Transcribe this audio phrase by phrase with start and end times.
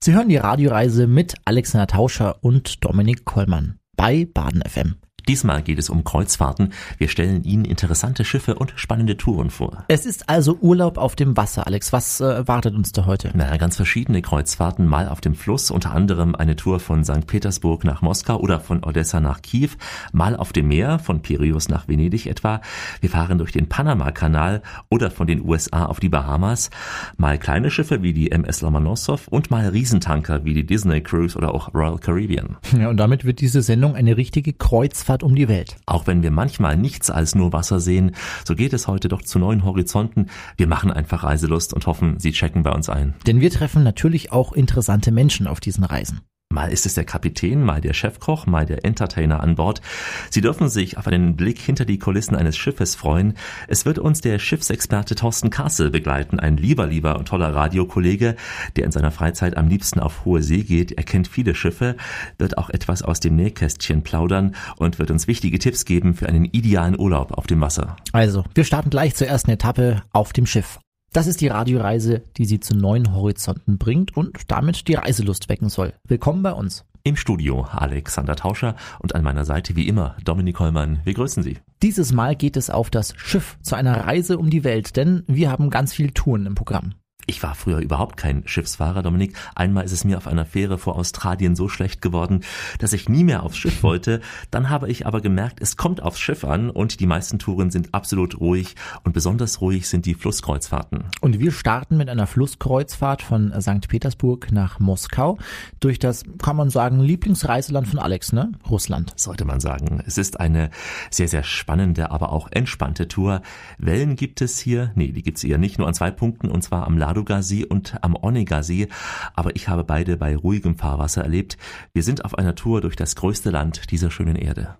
[0.00, 4.96] Sie hören die Radioreise mit Alexander Tauscher und Dominik Kollmann bei Baden FM.
[5.28, 6.72] Diesmal geht es um Kreuzfahrten.
[6.96, 9.84] Wir stellen Ihnen interessante Schiffe und spannende Touren vor.
[9.88, 11.92] Es ist also Urlaub auf dem Wasser, Alex.
[11.92, 13.30] Was äh, erwartet uns da heute?
[13.34, 17.26] Na, ganz verschiedene Kreuzfahrten, mal auf dem Fluss, unter anderem eine Tour von St.
[17.26, 19.68] Petersburg nach Moskau oder von Odessa nach Kiew,
[20.12, 22.62] mal auf dem Meer, von Piräus nach Venedig etwa.
[23.02, 26.70] Wir fahren durch den Panama-Kanal oder von den USA auf die Bahamas.
[27.18, 31.54] Mal kleine Schiffe wie die MS Lomonossow und mal Riesentanker wie die Disney Cruise oder
[31.54, 32.56] auch Royal Caribbean.
[32.78, 35.76] Ja, und damit wird diese Sendung eine richtige Kreuzfahrt Fahrt um die Welt.
[35.86, 38.14] Auch wenn wir manchmal nichts als nur Wasser sehen,
[38.46, 40.26] so geht es heute doch zu neuen Horizonten.
[40.56, 43.14] Wir machen einfach Reiselust und hoffen, Sie checken bei uns ein.
[43.26, 46.20] Denn wir treffen natürlich auch interessante Menschen auf diesen Reisen.
[46.50, 49.82] Mal ist es der Kapitän, mal der Chefkoch, mal der Entertainer an Bord.
[50.30, 53.34] Sie dürfen sich auf einen Blick hinter die Kulissen eines Schiffes freuen.
[53.68, 58.34] Es wird uns der Schiffsexperte Thorsten Kassel begleiten, ein lieber, lieber und toller Radiokollege,
[58.76, 60.92] der in seiner Freizeit am liebsten auf hohe See geht.
[60.92, 61.96] Er kennt viele Schiffe,
[62.38, 66.46] wird auch etwas aus dem Nähkästchen plaudern und wird uns wichtige Tipps geben für einen
[66.46, 67.96] idealen Urlaub auf dem Wasser.
[68.12, 70.78] Also, wir starten gleich zur ersten Etappe auf dem Schiff.
[71.12, 75.70] Das ist die Radioreise, die Sie zu neuen Horizonten bringt und damit die Reiselust wecken
[75.70, 75.94] soll.
[76.06, 76.84] Willkommen bei uns.
[77.02, 81.00] Im Studio Alexander Tauscher und an meiner Seite wie immer Dominik Hollmann.
[81.04, 81.56] Wir grüßen Sie.
[81.82, 85.50] Dieses Mal geht es auf das Schiff zu einer Reise um die Welt, denn wir
[85.50, 86.92] haben ganz viel Touren im Programm.
[87.30, 89.36] Ich war früher überhaupt kein Schiffsfahrer, Dominik.
[89.54, 92.40] Einmal ist es mir auf einer Fähre vor Australien so schlecht geworden,
[92.78, 94.22] dass ich nie mehr aufs Schiff wollte.
[94.50, 97.92] Dann habe ich aber gemerkt, es kommt aufs Schiff an und die meisten Touren sind
[97.92, 101.04] absolut ruhig und besonders ruhig sind die Flusskreuzfahrten.
[101.20, 103.86] Und wir starten mit einer Flusskreuzfahrt von St.
[103.88, 105.36] Petersburg nach Moskau
[105.80, 108.52] durch das, kann man sagen, Lieblingsreiseland von Alex, ne?
[108.70, 109.12] Russland.
[109.16, 110.02] Sollte man sagen.
[110.06, 110.70] Es ist eine
[111.10, 113.42] sehr, sehr spannende, aber auch entspannte Tour.
[113.76, 116.62] Wellen gibt es hier, nee, die gibt es eher nicht, nur an zwei Punkten und
[116.62, 118.88] zwar am Lado Ladoga-See und am Onega-See,
[119.34, 121.58] aber ich habe beide bei ruhigem Fahrwasser erlebt.
[121.92, 124.76] Wir sind auf einer Tour durch das größte Land dieser schönen Erde.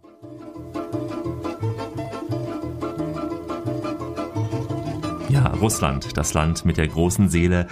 [5.60, 7.66] Russland, das Land mit der großen Seele,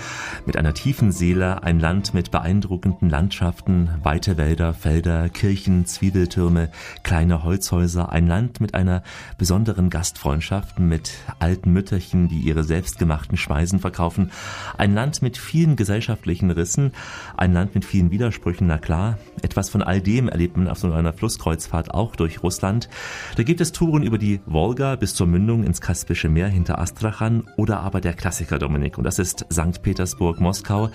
[0.44, 6.70] mit einer tiefen Seele, ein Land mit beeindruckenden Landschaften, weite Wälder, Felder, Kirchen, Zwiebeltürme,
[7.04, 9.04] kleine Holzhäuser, ein Land mit einer
[9.38, 14.32] besonderen Gastfreundschaft, mit alten Mütterchen, die ihre selbstgemachten Speisen verkaufen,
[14.76, 16.92] ein Land mit vielen gesellschaftlichen Rissen,
[17.36, 20.92] ein Land mit vielen Widersprüchen, na klar, etwas von all dem erlebt man auf so
[20.92, 22.88] einer Flusskreuzfahrt auch durch Russland.
[23.36, 27.44] Da gibt es Touren über die Wolga bis zur Mündung ins Kaspische Meer hinter Astrachan
[27.56, 29.82] oder aber der Klassiker Dominik und das ist St.
[29.82, 30.90] Petersburg, Moskau.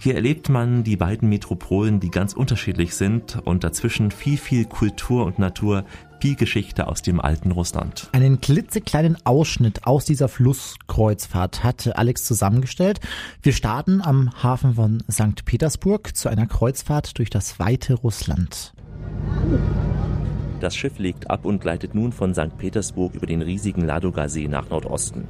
[0.00, 5.24] Hier erlebt man die beiden Metropolen, die ganz unterschiedlich sind und dazwischen viel, viel Kultur
[5.24, 5.84] und Natur,
[6.20, 8.08] viel Geschichte aus dem alten Russland.
[8.12, 13.00] Einen klitzekleinen Ausschnitt aus dieser Flusskreuzfahrt hat Alex zusammengestellt.
[13.42, 15.44] Wir starten am Hafen von St.
[15.44, 18.72] Petersburg zu einer Kreuzfahrt durch das weite Russland.
[20.60, 22.56] Das Schiff legt ab und gleitet nun von St.
[22.56, 25.26] Petersburg über den riesigen Ladoga-See nach Nordosten.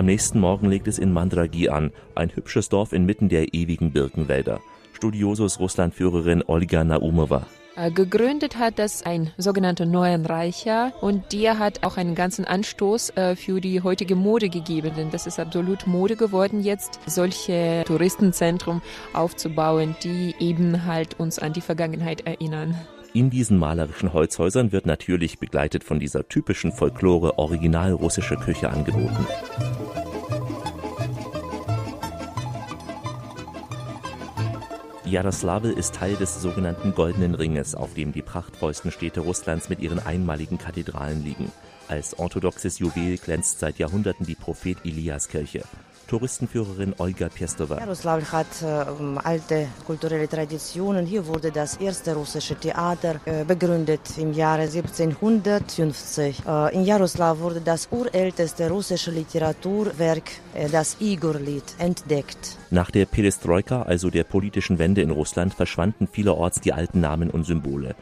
[0.00, 4.62] Am nächsten Morgen legt es in Mandragi an, ein hübsches Dorf inmitten der ewigen Birkenwälder.
[4.94, 7.46] Studiosus Russlandführerin Olga Naumova.
[7.76, 13.36] Äh, gegründet hat das ein sogenannter Neuenreicher und der hat auch einen ganzen Anstoß äh,
[13.36, 18.80] für die heutige Mode gegeben, denn das ist absolut Mode geworden jetzt, solche Touristenzentrum
[19.12, 22.74] aufzubauen, die eben halt uns an die Vergangenheit erinnern.
[23.12, 29.26] In diesen malerischen Holzhäusern wird natürlich begleitet von dieser typischen Folklore original russische Küche angeboten.
[35.10, 39.98] Jaroslawl ist Teil des sogenannten Goldenen Ringes, auf dem die prachtvollsten Städte Russlands mit ihren
[39.98, 41.50] einmaligen Kathedralen liegen.
[41.88, 45.64] Als orthodoxes Juwel glänzt seit Jahrhunderten die Prophet Elias Kirche.
[46.10, 47.78] Touristenführerin Olga Piestova.
[47.78, 51.06] Jaroslawl hat äh, alte kulturelle Traditionen.
[51.06, 56.42] Hier wurde das erste russische Theater äh, begründet im Jahre 1750.
[56.44, 62.58] Äh, in Jaroslawl wurde das urälteste russische Literaturwerk, äh, das Igor-Lied, entdeckt.
[62.70, 67.44] Nach der Perestroika, also der politischen Wende in Russland, verschwanden vielerorts die alten Namen und
[67.44, 67.94] Symbole.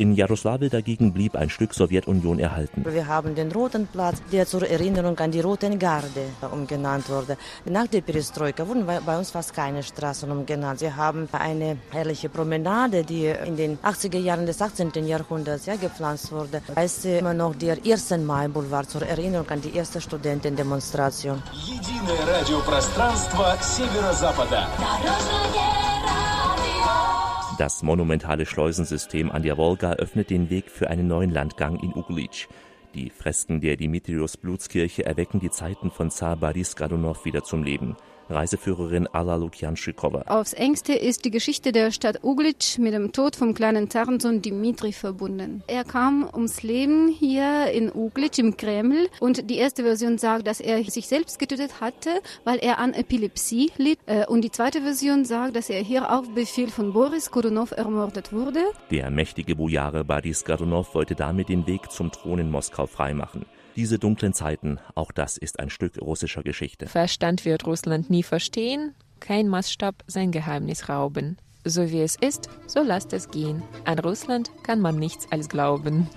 [0.00, 2.82] In Jaroslawl dagegen blieb ein Stück Sowjetunion erhalten.
[2.88, 7.36] Wir haben den Roten Platz, der zur Erinnerung an die Roten Garde umgenannt wurde.
[7.66, 10.80] Nach der Perestroika wurden bei uns fast keine Straßen umgenannt.
[10.80, 14.90] Wir haben eine herrliche Promenade, die in den 80er Jahren des 18.
[15.06, 16.62] Jahrhunderts ja, gepflanzt wurde.
[16.74, 18.16] Heißt immer noch der 1.
[18.24, 21.42] Mai Boulevard zur Erinnerung an die erste Studentendemonstration.
[21.52, 24.66] Единое радиопространство Северо-Запада.
[27.57, 32.47] Das monumentale Schleusensystem an der Wolga öffnet den Weg für einen neuen Landgang in Uglitsch.
[32.93, 37.95] Die Fresken der Dimitrios Blutskirche erwecken die Zeiten von Zar Boris Godunov wieder zum Leben.
[38.29, 40.23] Reiseführerin Alla Lukjanschikowa.
[40.27, 44.93] Aufs engste ist die Geschichte der Stadt Uglitsch mit dem Tod vom kleinen Zarensohn Dimitri
[44.93, 45.63] verbunden.
[45.67, 50.59] Er kam ums Leben hier in Uglitsch im Kreml und die erste Version sagt, dass
[50.59, 52.09] er sich selbst getötet hatte,
[52.43, 53.99] weil er an Epilepsie litt.
[54.05, 58.33] Äh, und die zweite Version sagt, dass er hier auf Befehl von Boris Godunov ermordet
[58.33, 58.59] wurde.
[58.91, 63.45] Der mächtige Bojare Boris Godunov wollte damit den Weg zum Thron in Moskau freimachen.
[63.75, 66.87] Diese dunklen Zeiten, auch das ist ein Stück russischer Geschichte.
[66.87, 71.37] Verstand wird Russland nie verstehen, kein Maßstab sein Geheimnis rauben.
[71.63, 73.63] So wie es ist, so lasst es gehen.
[73.85, 76.07] An Russland kann man nichts als glauben.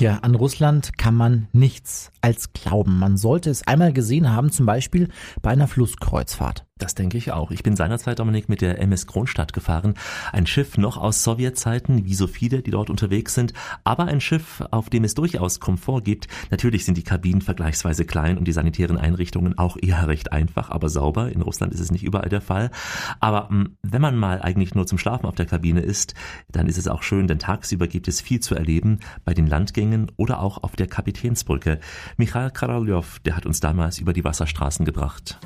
[0.00, 2.98] Ja, an Russland kann man nichts als glauben.
[2.98, 5.08] Man sollte es einmal gesehen haben, zum Beispiel
[5.42, 6.67] bei einer Flusskreuzfahrt.
[6.78, 7.50] Das denke ich auch.
[7.50, 9.94] Ich bin seinerzeit, Dominik, mit der MS Kronstadt gefahren.
[10.32, 13.52] Ein Schiff noch aus Sowjetzeiten, wie so viele, die dort unterwegs sind.
[13.84, 16.28] Aber ein Schiff, auf dem es durchaus Komfort gibt.
[16.50, 20.88] Natürlich sind die Kabinen vergleichsweise klein und die sanitären Einrichtungen auch eher recht einfach, aber
[20.88, 21.32] sauber.
[21.32, 22.70] In Russland ist es nicht überall der Fall.
[23.18, 26.14] Aber hm, wenn man mal eigentlich nur zum Schlafen auf der Kabine ist,
[26.48, 30.12] dann ist es auch schön, denn tagsüber gibt es viel zu erleben bei den Landgängen
[30.16, 31.80] oder auch auf der Kapitänsbrücke.
[32.16, 35.38] Michael Karaljov, der hat uns damals über die Wasserstraßen gebracht.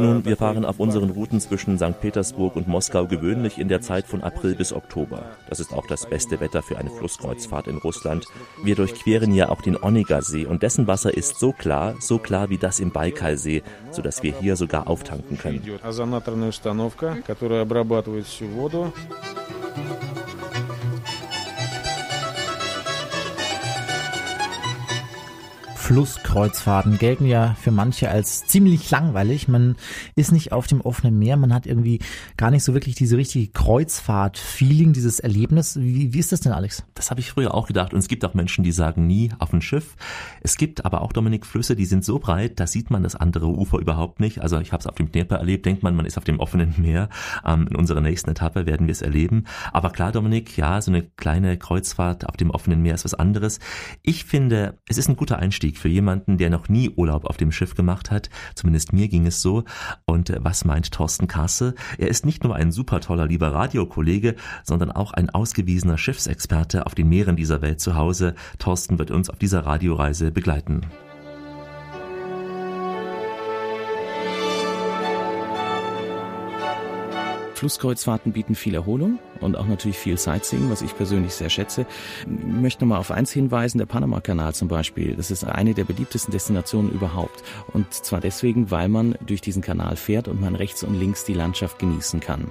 [0.00, 2.00] Nun, wir fahren auf unseren Routen zwischen St.
[2.00, 5.24] Petersburg und Moskau gewöhnlich in der Zeit von April bis Oktober.
[5.48, 8.26] Das ist auch das beste Wetter für eine Flusskreuzfahrt in Russland.
[8.62, 12.58] Wir durchqueren ja auch den Onega-See und dessen Wasser ist so klar, so klar wie
[12.58, 15.62] das im Baikalsee, sodass wir hier sogar auftanken können.
[25.86, 29.46] Flusskreuzfahrten gelten ja für manche als ziemlich langweilig.
[29.46, 29.76] Man
[30.16, 32.00] ist nicht auf dem offenen Meer, man hat irgendwie
[32.36, 35.78] gar nicht so wirklich diese richtige Kreuzfahrt-Feeling, dieses Erlebnis.
[35.78, 36.82] Wie, wie ist das denn, Alex?
[36.94, 37.94] Das habe ich früher auch gedacht.
[37.94, 39.94] Und es gibt auch Menschen, die sagen nie auf ein Schiff.
[40.40, 43.46] Es gibt aber auch, Dominik, Flüsse, die sind so breit, da sieht man das andere
[43.46, 44.40] Ufer überhaupt nicht.
[44.40, 46.74] Also ich habe es auf dem Dnieper erlebt, denkt man, man ist auf dem offenen
[46.78, 47.10] Meer.
[47.46, 49.44] Ähm, in unserer nächsten Etappe werden wir es erleben.
[49.72, 53.60] Aber klar, Dominik, ja, so eine kleine Kreuzfahrt auf dem offenen Meer ist was anderes.
[54.02, 57.36] Ich finde, es ist ein guter Einstieg Einstieg für jemanden, der noch nie Urlaub auf
[57.36, 58.30] dem Schiff gemacht hat.
[58.54, 59.64] Zumindest mir ging es so.
[60.06, 61.74] Und äh, was meint Thorsten Kasse?
[61.98, 64.34] Er ist nicht nur ein super toller lieber Radiokollege,
[64.64, 68.34] sondern auch ein ausgewiesener Schiffsexperte auf den Meeren dieser Welt zu Hause.
[68.58, 70.82] Thorsten wird uns auf dieser Radioreise begleiten.
[77.56, 81.86] Flusskreuzfahrten bieten viel Erholung und auch natürlich viel Sightseeing, was ich persönlich sehr schätze.
[82.26, 85.16] Ich möchte nochmal auf eins hinweisen, der Panama-Kanal zum Beispiel.
[85.16, 87.42] Das ist eine der beliebtesten Destinationen überhaupt.
[87.72, 91.32] Und zwar deswegen, weil man durch diesen Kanal fährt und man rechts und links die
[91.32, 92.48] Landschaft genießen kann.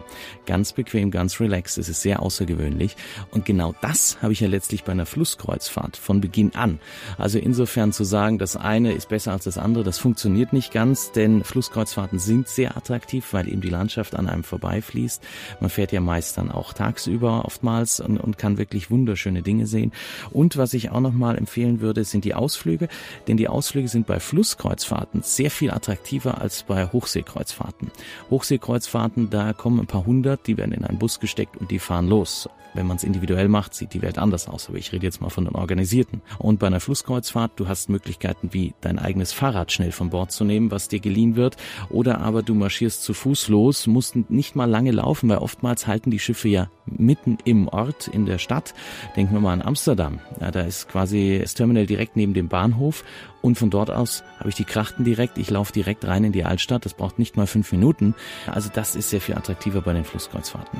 [0.48, 1.78] Ganz bequem, ganz relaxed.
[1.78, 2.96] Es ist sehr außergewöhnlich.
[3.30, 6.80] Und genau das habe ich ja letztlich bei einer Flusskreuzfahrt von Beginn an.
[7.19, 11.12] Also insofern zu sagen, das eine ist besser als das andere, das funktioniert nicht ganz,
[11.12, 15.22] denn Flusskreuzfahrten sind sehr attraktiv, weil eben die Landschaft an einem vorbeifliegt fließt.
[15.60, 19.92] Man fährt ja meist dann auch tagsüber oftmals und, und kann wirklich wunderschöne Dinge sehen.
[20.32, 22.88] Und was ich auch nochmal empfehlen würde, sind die Ausflüge,
[23.28, 27.92] denn die Ausflüge sind bei Flusskreuzfahrten sehr viel attraktiver als bei Hochseekreuzfahrten.
[28.30, 32.08] Hochseekreuzfahrten, da kommen ein paar hundert, die werden in einen Bus gesteckt und die fahren
[32.08, 32.48] los.
[32.75, 34.68] Wenn man es individuell macht, sieht die Welt anders aus.
[34.68, 36.22] Aber ich rede jetzt mal von den Organisierten.
[36.40, 40.44] Und bei einer Flusskreuzfahrt, du hast Möglichkeiten wie dein eigenes Fahrrad schnell von Bord zu
[40.44, 41.56] nehmen, was dir geliehen wird.
[41.90, 46.12] Oder aber du marschierst zu Fuß los, musst nicht mal lange laufen, weil oftmals halten
[46.12, 48.74] die Schiffe ja mitten im Ort, in der Stadt.
[49.15, 50.20] Denken wir mal an Amsterdam.
[50.39, 53.04] Ja, da ist quasi das Terminal direkt neben dem Bahnhof
[53.42, 55.38] und von dort aus habe ich die Krachten direkt.
[55.38, 56.86] Ich laufe direkt rein in die Altstadt.
[56.86, 58.15] Das braucht nicht mal fünf Minuten.
[58.51, 60.80] Also das ist sehr viel attraktiver bei den Flusskreuzfahrten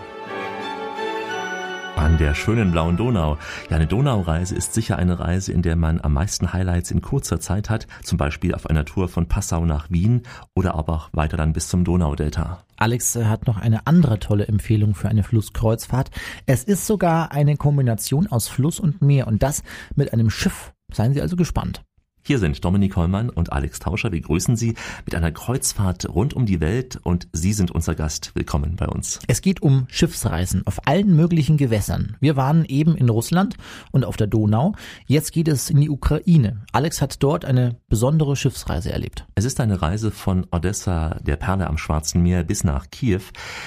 [2.06, 3.40] an der schönen blauen Donau.
[3.68, 7.40] Ja, eine Donaureise ist sicher eine Reise, in der man am meisten Highlights in kurzer
[7.40, 10.22] Zeit hat, zum Beispiel auf einer Tour von Passau nach Wien
[10.54, 12.60] oder aber auch weiter dann bis zum Donaudelta.
[12.78, 16.12] Alex hat noch eine andere tolle Empfehlung für eine Flusskreuzfahrt.
[16.46, 19.64] Es ist sogar eine Kombination aus Fluss und Meer und das
[19.96, 20.74] mit einem Schiff.
[20.92, 21.82] Seien Sie also gespannt.
[22.28, 24.12] Hier sind Dominik Hollmann und Alex Tauscher.
[24.12, 24.74] Wir grüßen Sie
[25.06, 28.32] mit einer Kreuzfahrt rund um die Welt und Sie sind unser Gast.
[28.34, 29.20] Willkommen bei uns.
[29.28, 32.18] Es geht um Schiffsreisen auf allen möglichen Gewässern.
[32.22, 33.58] Wir waren eben in Russland
[33.92, 34.74] und auf der Donau.
[35.06, 36.64] Jetzt geht es in die Ukraine.
[36.72, 39.28] Alex hat dort eine besondere Schiffsreise erlebt.
[39.36, 43.22] Es ist eine Reise von Odessa, der Perle am Schwarzen Meer, bis nach Kiew.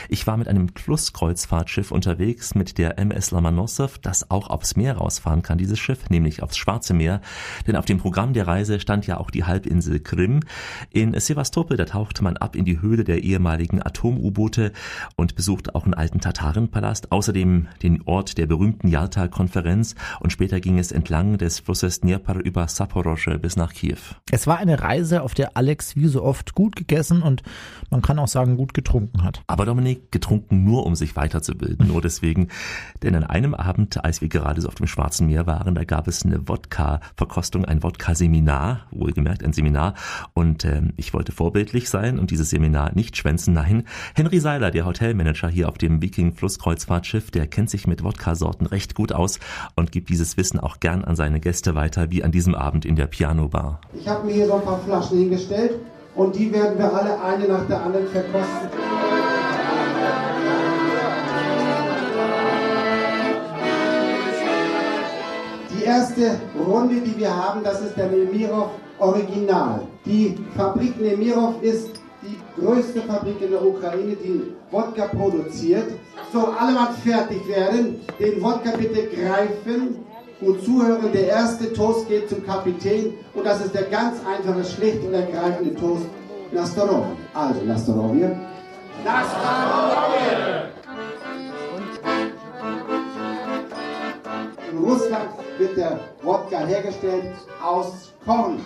[0.08, 5.42] Ich war mit einem Flusskreuzfahrtschiff unterwegs mit der MS Lomonossow, das auch aufs Meer rausfahren
[5.42, 7.20] kann, dieses Schiff, nämlich aufs Schwarze Meer.
[7.64, 10.40] Denn auf dem Programm der Reise stand ja auch die Halbinsel Krim.
[10.90, 14.72] In Sevastopol, da tauchte man ab in die Höhle der ehemaligen Atom-U-Boote
[15.16, 20.78] und besuchte auch einen alten Tatarenpalast, außerdem den Ort der berühmten Jalta-Konferenz und später ging
[20.78, 23.98] es entlang des Flusses Dnieper über Saporosche bis nach Kiew.
[24.30, 27.42] Es war eine Reise, auf der Alex wie so oft gut gegessen und
[27.90, 29.42] man kann auch sagen, gut getrunken hat.
[29.46, 32.48] Aber Dominik, getrunken nur, um sich weiterzubilden, nur deswegen.
[33.02, 36.08] Denn an einem Abend, als wir gerade so auf dem Schwarzen Meer waren, da gab
[36.08, 38.37] es eine Wodka-Verkostung, ein Wodka-Seminar,
[38.90, 39.94] wohlgemerkt ein Seminar.
[40.34, 43.54] Und äh, ich wollte vorbildlich sein und dieses Seminar nicht schwänzen.
[43.54, 48.94] Nein, Henry Seiler, der Hotelmanager hier auf dem Viking-Flusskreuzfahrtschiff, der kennt sich mit Wodka-Sorten recht
[48.94, 49.38] gut aus
[49.74, 52.96] und gibt dieses Wissen auch gern an seine Gäste weiter, wie an diesem Abend in
[52.96, 53.80] der Piano Bar.
[53.94, 55.72] Ich habe mir hier so ein paar Flaschen hingestellt
[56.14, 58.87] und die werden wir alle eine nach der anderen verkosten.
[65.88, 69.80] Erste Runde, die wir haben, das ist der Nemirov Original.
[70.04, 71.90] Die Fabrik Nemirov ist
[72.22, 75.86] die größte Fabrik in der Ukraine, die Wodka produziert.
[76.32, 80.04] So, alle mal fertig werden, den Wodka bitte greifen
[80.40, 81.10] und zuhören.
[81.12, 85.74] Der erste Toast geht zum Kapitän und das ist der ganz einfache, schlicht und ergreifende
[85.74, 86.06] Toast.
[86.52, 87.04] Nastarow.
[87.34, 88.36] Also, Nastarovje.
[89.04, 90.68] Nastarovje!
[94.70, 98.60] In Russland wird der Wodka hergestellt aus Korn.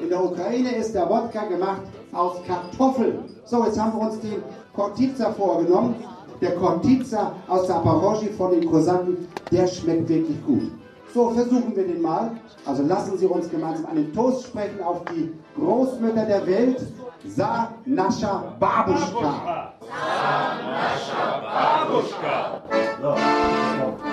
[0.00, 3.24] In der Ukraine ist der Wodka gemacht aus Kartoffeln.
[3.44, 4.42] So, jetzt haben wir uns den
[4.74, 5.96] Kortitza vorgenommen.
[6.40, 10.70] Der Kortitza aus Zaporozhye von den Kosaken, der schmeckt wirklich gut.
[11.14, 12.32] So, versuchen wir den mal.
[12.66, 16.84] Also lassen Sie uns gemeinsam einen Toast sprechen auf die Großmütter der Welt.
[17.26, 19.72] Sa Nascha Babuschka.
[19.80, 21.40] Sa Nascha
[21.88, 22.62] Babuschka.
[23.00, 24.05] So.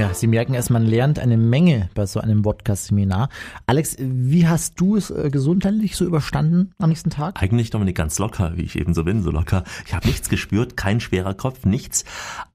[0.00, 3.28] Ja, Sie merken es, man lernt eine Menge bei so einem Wodka-Seminar.
[3.66, 7.42] Alex, wie hast du es äh, gesundheitlich so überstanden am nächsten Tag?
[7.42, 9.62] Eigentlich, Dominik, ganz locker, wie ich eben so bin, so locker.
[9.84, 12.06] Ich habe nichts gespürt, kein schwerer Kopf, nichts.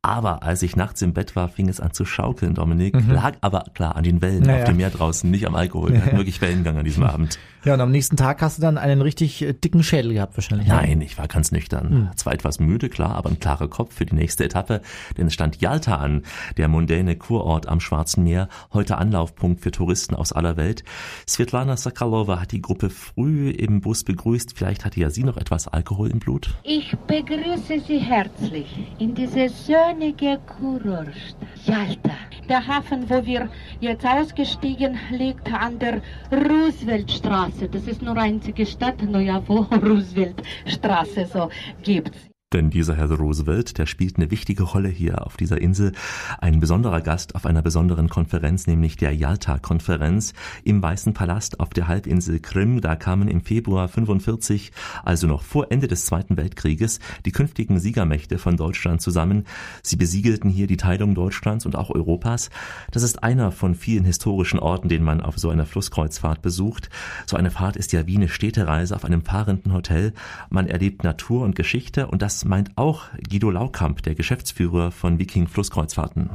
[0.01, 2.95] Aber als ich nachts im Bett war, fing es an zu schaukeln, Dominik.
[2.95, 3.11] Mhm.
[3.11, 4.63] Lag aber klar an den Wellen naja.
[4.63, 5.93] auf dem Meer draußen, nicht am Alkohol.
[5.93, 7.37] Wir hatten wirklich Wellengang an diesem Abend.
[7.65, 10.67] Ja, und am nächsten Tag hast du dann einen richtig äh, dicken Schädel gehabt wahrscheinlich.
[10.67, 11.89] Nein, ich war ganz nüchtern.
[11.89, 12.09] Mhm.
[12.15, 14.81] Zwar etwas müde, klar, aber ein klarer Kopf für die nächste Etappe,
[15.17, 16.21] denn es stand Yalta an,
[16.57, 20.85] der mondäne Kurort am Schwarzen Meer, heute Anlaufpunkt für Touristen aus aller Welt.
[21.27, 24.53] Svetlana Sakalova hat die Gruppe früh im Bus begrüßt.
[24.55, 26.55] Vielleicht hatte ja sie noch etwas Alkohol im Blut.
[26.63, 32.15] Ich begrüße Sie herzlich in diese sonnige Kurortstadt Yalta.
[32.47, 33.49] Der Hafen, wo wir
[33.81, 36.01] jetzt ausgestiegen, liegt an der
[36.31, 37.67] Rooseveltstraße.
[37.67, 41.49] Das ist nur einzige Stadt, naja, wo Rooseveltstraße so
[41.83, 42.34] gibt's.
[42.53, 45.93] Denn dieser Herr Roosevelt, der spielt eine wichtige Rolle hier auf dieser Insel.
[46.39, 50.33] Ein besonderer Gast auf einer besonderen Konferenz, nämlich der Yalta-Konferenz
[50.63, 52.81] im Weißen Palast auf der Halbinsel Krim.
[52.81, 54.71] Da kamen im Februar 45,
[55.03, 59.45] also noch vor Ende des Zweiten Weltkrieges, die künftigen Siegermächte von Deutschland zusammen.
[59.81, 62.51] Sie besiegelten hier die Teilung Deutschlands und auch Europas.
[62.91, 66.91] Das ist einer von vielen historischen Orten, den man auf so einer Flusskreuzfahrt besucht.
[67.25, 70.13] So eine Fahrt ist ja wie eine Städtereise auf einem fahrenden Hotel.
[70.51, 75.19] Man erlebt Natur und Geschichte und das das meint auch Guido Laukamp, der Geschäftsführer von
[75.19, 76.31] Viking Flusskreuzfahrten.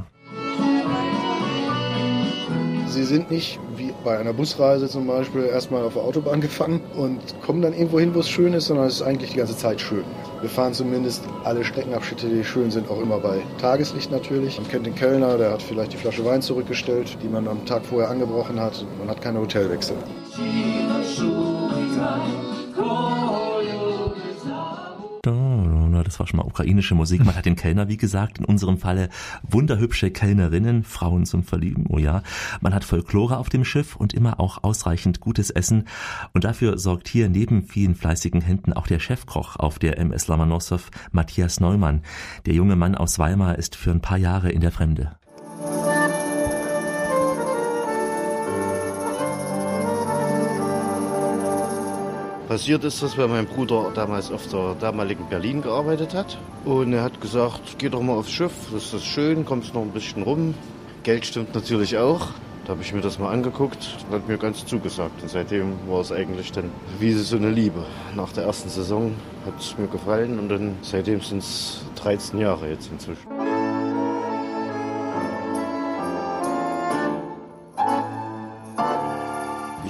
[2.87, 7.19] Sie sind nicht wie bei einer Busreise zum Beispiel erstmal auf der Autobahn gefangen und
[7.43, 9.79] kommen dann irgendwo hin, wo es schön ist, sondern es ist eigentlich die ganze Zeit
[9.79, 10.03] schön.
[10.41, 14.57] Wir fahren zumindest alle Streckenabschnitte, die schön sind, auch immer bei Tageslicht natürlich.
[14.57, 17.85] Man kennt den Kellner, der hat vielleicht die Flasche Wein zurückgestellt, die man am Tag
[17.85, 18.83] vorher angebrochen hat.
[18.97, 19.97] Man hat keine Hotelwechsel.
[26.03, 27.23] Das war schon mal ukrainische Musik.
[27.25, 29.09] Man hat den Kellner, wie gesagt, in unserem Falle
[29.43, 32.23] wunderhübsche Kellnerinnen, Frauen zum Verlieben, oh ja.
[32.61, 35.85] Man hat Folklore auf dem Schiff und immer auch ausreichend gutes Essen.
[36.33, 40.89] Und dafür sorgt hier neben vielen fleißigen Händen auch der Chefkoch auf der MS Lamanossow,
[41.11, 42.01] Matthias Neumann.
[42.45, 45.11] Der junge Mann aus Weimar ist für ein paar Jahre in der Fremde.
[52.51, 56.37] Passiert ist das, weil mein Bruder damals auf der damaligen Berlin gearbeitet hat.
[56.65, 59.91] Und er hat gesagt, geh doch mal aufs Schiff, das ist schön, kommst noch ein
[59.91, 60.53] bisschen rum.
[61.03, 62.27] Geld stimmt natürlich auch.
[62.65, 65.21] Da habe ich mir das mal angeguckt und hat mir ganz zugesagt.
[65.21, 66.65] Und seitdem war es eigentlich dann
[66.99, 67.85] wie so eine Liebe.
[68.17, 69.13] Nach der ersten Saison
[69.45, 73.40] hat es mir gefallen und dann seitdem sind es 13 Jahre jetzt inzwischen.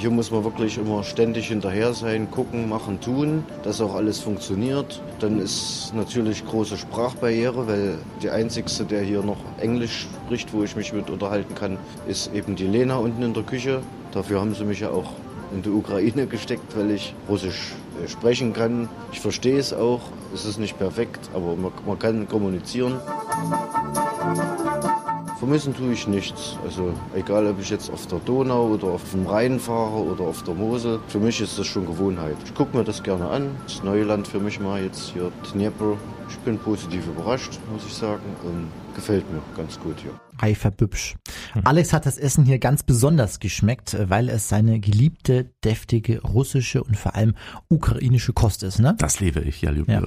[0.02, 5.00] Hier muss man wirklich immer ständig hinterher sein, gucken, machen, tun, dass auch alles funktioniert.
[5.20, 10.76] Dann ist natürlich große Sprachbarriere, weil die Einzige, der hier noch Englisch spricht, wo ich
[10.76, 11.78] mich mit unterhalten kann,
[12.08, 13.84] ist eben die Lena unten in der Küche.
[14.12, 15.12] Dafür haben sie mich ja auch
[15.54, 18.90] in die Ukraine gesteckt, weil ich Russisch äh, sprechen kann.
[19.12, 20.02] Ich verstehe es auch.
[20.34, 23.00] Es ist nicht perfekt, aber man, man kann kommunizieren.
[25.42, 26.56] Vermissen tue ich nichts.
[26.64, 30.44] Also egal, ob ich jetzt auf der Donau oder auf dem Rhein fahre oder auf
[30.44, 32.36] der Mosel, für mich ist das schon Gewohnheit.
[32.46, 33.50] Ich gucke mir das gerne an.
[33.64, 35.98] Das neue Land für mich mal jetzt hier Dnieper.
[36.30, 38.22] Ich bin positiv überrascht, muss ich sagen.
[38.44, 40.12] Und gefällt mir ganz gut hier.
[40.40, 41.16] Reifer Bübsch.
[41.64, 46.98] Alex hat das Essen hier ganz besonders geschmeckt, weil es seine geliebte, deftige russische und
[46.98, 47.36] vor allem
[47.70, 48.96] ukrainische Kost ist, ne?
[48.98, 50.00] Das liebe ich, ja, liebe ja.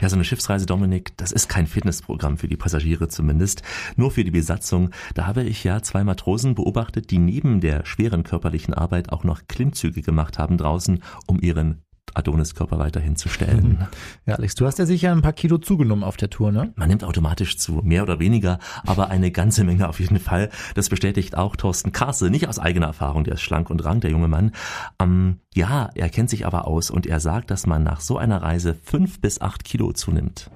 [0.00, 3.62] Ja, so eine Schiffsreise, Dominik, das ist kein Fitnessprogramm für die Passagiere zumindest,
[3.96, 4.90] nur für die Besatzung.
[5.14, 9.42] Da habe ich ja zwei Matrosen beobachtet, die neben der schweren körperlichen Arbeit auch noch
[9.48, 13.86] Klimmzüge gemacht haben draußen, um ihren Adoniskörper weiterhin zu stellen.
[14.26, 16.72] Ja, Alex, du hast ja sicher ein paar Kilo zugenommen auf der Tour, ne?
[16.76, 20.50] Man nimmt automatisch zu, mehr oder weniger, aber eine ganze Menge auf jeden Fall.
[20.74, 24.10] Das bestätigt auch Thorsten Karse, nicht aus eigener Erfahrung, der ist schlank und rank, der
[24.10, 24.52] junge Mann.
[25.00, 28.42] Ähm, ja, er kennt sich aber aus und er sagt, dass man nach so einer
[28.42, 30.50] Reise fünf bis acht Kilo zunimmt.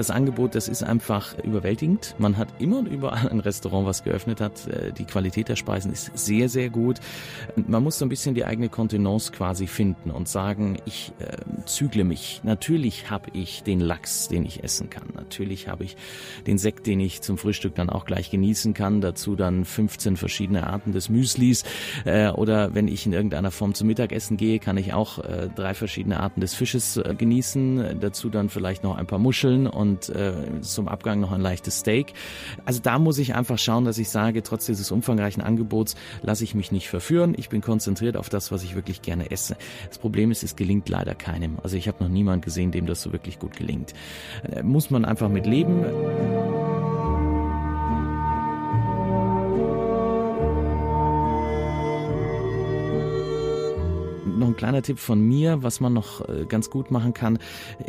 [0.00, 2.14] Das Angebot, das ist einfach überwältigend.
[2.16, 4.66] Man hat immer und überall ein Restaurant, was geöffnet hat.
[4.66, 7.00] Äh, die Qualität der Speisen ist sehr, sehr gut.
[7.54, 12.04] Man muss so ein bisschen die eigene Kontenance quasi finden und sagen, ich äh, zügle
[12.04, 12.40] mich.
[12.44, 15.08] Natürlich habe ich den Lachs, den ich essen kann.
[15.12, 15.98] Natürlich habe ich
[16.46, 19.02] den Sekt, den ich zum Frühstück dann auch gleich genießen kann.
[19.02, 21.62] Dazu dann 15 verschiedene Arten des Müslis.
[22.06, 25.74] Äh, oder wenn ich in irgendeiner Form zum Mittagessen gehe, kann ich auch äh, drei
[25.74, 28.00] verschiedene Arten des Fisches äh, genießen.
[28.00, 32.12] Dazu dann vielleicht noch ein paar Muscheln und äh, zum Abgang noch ein leichtes Steak.
[32.64, 36.54] Also da muss ich einfach schauen, dass ich sage, trotz dieses umfangreichen Angebots lasse ich
[36.54, 37.34] mich nicht verführen.
[37.36, 39.56] Ich bin konzentriert auf das, was ich wirklich gerne esse.
[39.88, 41.58] Das Problem ist, es gelingt leider keinem.
[41.62, 43.94] Also ich habe noch niemanden gesehen, dem das so wirklich gut gelingt.
[44.50, 45.84] Äh, muss man einfach mit leben.
[54.40, 57.38] Noch ein kleiner Tipp von mir, was man noch äh, ganz gut machen kann.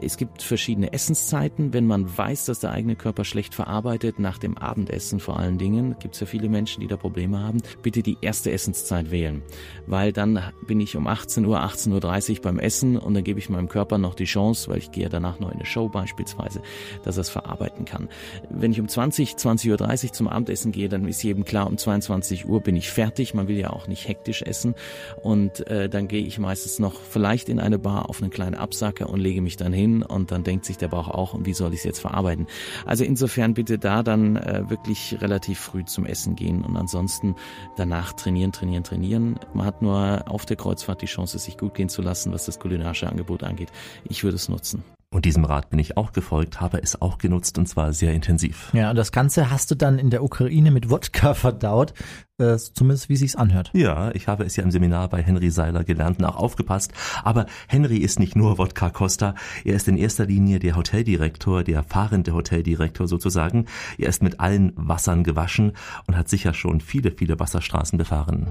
[0.01, 1.73] Es gibt verschiedene Essenszeiten.
[1.73, 5.95] Wenn man weiß, dass der eigene Körper schlecht verarbeitet, nach dem Abendessen vor allen Dingen,
[5.99, 9.41] gibt es ja viele Menschen, die da Probleme haben, bitte die erste Essenszeit wählen.
[9.87, 13.49] Weil dann bin ich um 18 Uhr, 18.30 Uhr beim Essen und dann gebe ich
[13.49, 16.61] meinem Körper noch die Chance, weil ich gehe danach noch in eine Show beispielsweise,
[17.03, 18.09] dass er es verarbeiten kann.
[18.49, 22.47] Wenn ich um 20, 20.30 Uhr zum Abendessen gehe, dann ist jedem klar, um 22
[22.47, 23.33] Uhr bin ich fertig.
[23.33, 24.75] Man will ja auch nicht hektisch essen
[25.23, 29.09] und äh, dann gehe ich meistens noch vielleicht in eine Bar auf einen kleinen Absacker
[29.09, 31.73] und lege mich dann hin und dann denkt sich der Bauch auch, und wie soll
[31.73, 32.47] ich es jetzt verarbeiten?
[32.85, 37.35] Also insofern bitte da dann äh, wirklich relativ früh zum Essen gehen und ansonsten
[37.77, 39.39] danach trainieren, trainieren, trainieren.
[39.53, 42.59] Man hat nur auf der Kreuzfahrt die Chance, sich gut gehen zu lassen, was das
[42.59, 43.69] kulinarische Angebot angeht.
[44.03, 44.83] Ich würde es nutzen.
[45.13, 48.69] Und diesem Rat bin ich auch gefolgt, habe es auch genutzt und zwar sehr intensiv.
[48.71, 51.93] Ja, und das Ganze hast du dann in der Ukraine mit Wodka verdaut,
[52.37, 53.71] äh, zumindest wie sich's anhört.
[53.73, 56.93] Ja, ich habe es ja im Seminar bei Henry Seiler gelernt und auch aufgepasst.
[57.25, 61.83] Aber Henry ist nicht nur Wodka Costa, er ist in erster Linie der Hoteldirektor, der
[61.83, 63.65] fahrende Hoteldirektor sozusagen.
[63.97, 65.73] Er ist mit allen Wassern gewaschen
[66.07, 68.47] und hat sicher schon viele, viele Wasserstraßen befahren.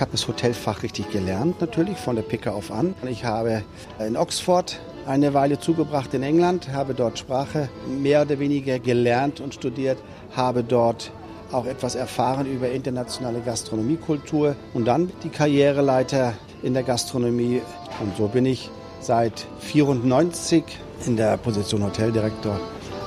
[0.00, 2.94] Ich habe das Hotelfach richtig gelernt, natürlich, von der Picke auf an.
[3.06, 3.64] Ich habe
[3.98, 9.52] in Oxford eine Weile zugebracht in England, habe dort Sprache mehr oder weniger gelernt und
[9.52, 9.98] studiert,
[10.34, 11.12] habe dort
[11.52, 16.32] auch etwas erfahren über internationale Gastronomiekultur und dann die Karriereleiter
[16.62, 17.60] in der Gastronomie.
[18.00, 18.70] Und so bin ich
[19.02, 20.64] seit 94
[21.04, 22.58] in der Position Hoteldirektor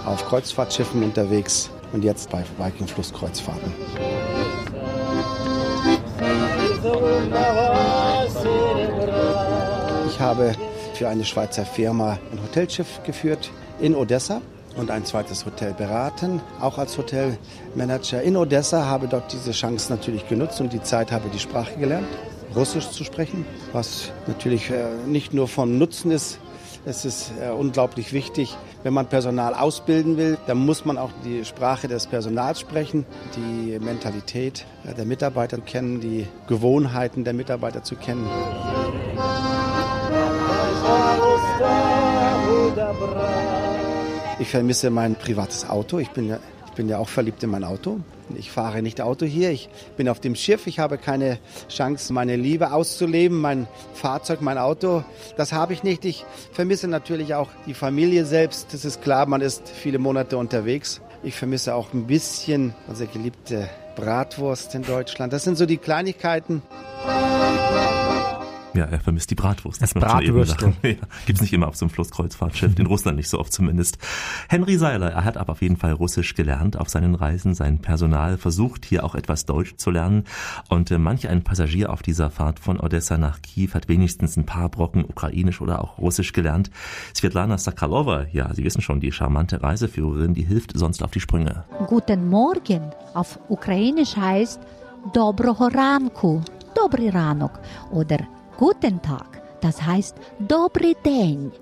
[0.06, 3.74] auf Kreuzfahrtschiffen unterwegs und jetzt bei Viking Flusskreuzfahrten.
[10.08, 10.54] Ich habe
[10.96, 14.42] für eine Schweizer Firma ein Hotelschiff geführt in Odessa
[14.76, 20.28] und ein zweites Hotel beraten, auch als Hotelmanager in Odessa, habe dort diese Chance natürlich
[20.28, 22.08] genutzt und die Zeit habe die Sprache gelernt,
[22.54, 26.40] Russisch zu sprechen, was natürlich äh, nicht nur von Nutzen ist,
[26.86, 31.46] es ist äh, unglaublich wichtig, wenn man Personal ausbilden will, dann muss man auch die
[31.46, 37.96] Sprache des Personals sprechen, die Mentalität äh, der Mitarbeiter kennen, die Gewohnheiten der Mitarbeiter zu
[37.96, 38.28] kennen.
[44.40, 46.00] Ich vermisse mein privates Auto.
[46.00, 46.40] Ich bin ja,
[46.76, 48.00] bin ja auch verliebt in mein Auto.
[48.36, 52.36] Ich fahre nicht Auto hier, ich bin auf dem Schiff, ich habe keine Chance, meine
[52.36, 55.04] Liebe auszuleben, mein Fahrzeug, mein Auto,
[55.38, 56.06] das habe ich nicht.
[56.06, 61.02] Ich vermisse natürlich auch die Familie selbst, das ist klar, man ist viele Monate unterwegs.
[61.22, 65.32] Ich vermisse auch ein bisschen unsere geliebte Bratwurst in Deutschland.
[65.32, 66.62] Das sind so die Kleinigkeiten.
[68.75, 69.83] Ja, er vermisst die Bratwurst.
[69.83, 70.73] Das Bratwürstel.
[70.83, 70.95] Ja,
[71.27, 73.99] gibt's nicht immer auf so einem Flusskreuzfahrtschiff, in Russland nicht so oft zumindest.
[74.49, 77.55] Henry Seiler, er hat aber auf jeden Fall Russisch gelernt auf seinen Reisen.
[77.55, 80.25] Sein Personal versucht hier auch etwas Deutsch zu lernen.
[80.69, 84.47] Und äh, manch ein Passagier auf dieser Fahrt von Odessa nach Kiew hat wenigstens ein
[84.47, 86.71] paar Brocken Ukrainisch oder auch Russisch gelernt.
[87.17, 91.65] Svetlana Sakalova, ja, Sie wissen schon, die charmante Reiseführerin, die hilft sonst auf die Sprünge.
[91.89, 94.61] Guten Morgen auf Ukrainisch heißt
[95.13, 96.43] Доброго ранку,
[96.75, 97.59] Добрий ранок
[97.91, 98.19] oder
[98.57, 101.53] Guten Tag, das heißt Добрый день.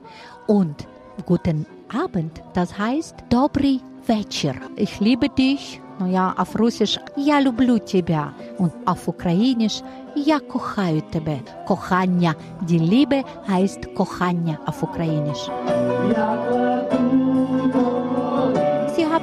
[0.46, 0.86] Und
[1.26, 4.54] Guten Abend, das heißt Добрый вечер.
[4.76, 5.80] Ich liebe dich.
[5.98, 8.32] Naja, auf Russisch Я люблю тебя.
[8.58, 9.82] Und auf Ukrainisch
[10.14, 11.40] Я кохаю тебе.
[11.66, 15.50] Кохання, die Liebe heißt Кохання auf Ukrainisch.
[16.08, 17.19] Sie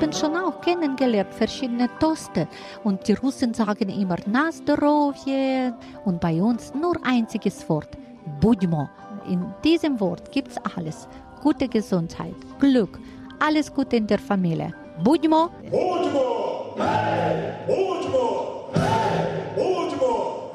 [0.09, 2.49] Russen schon auch kennengelernt, verschiedene Toste.
[2.83, 7.99] Und die Russen sagen immer Nasdorovje und bei uns nur einziges Wort,
[8.41, 8.89] Budmo.
[9.29, 11.09] In diesem Wort gibt es alles.
[11.43, 12.99] Gute Gesundheit, Glück,
[13.39, 14.75] alles Gute in der Familie.
[15.05, 15.51] Budmo!
[15.71, 16.75] Budmo!
[16.79, 17.53] Hey!
[17.67, 18.71] Budmo!
[18.73, 19.55] Hey!
[19.57, 20.53] Budmo!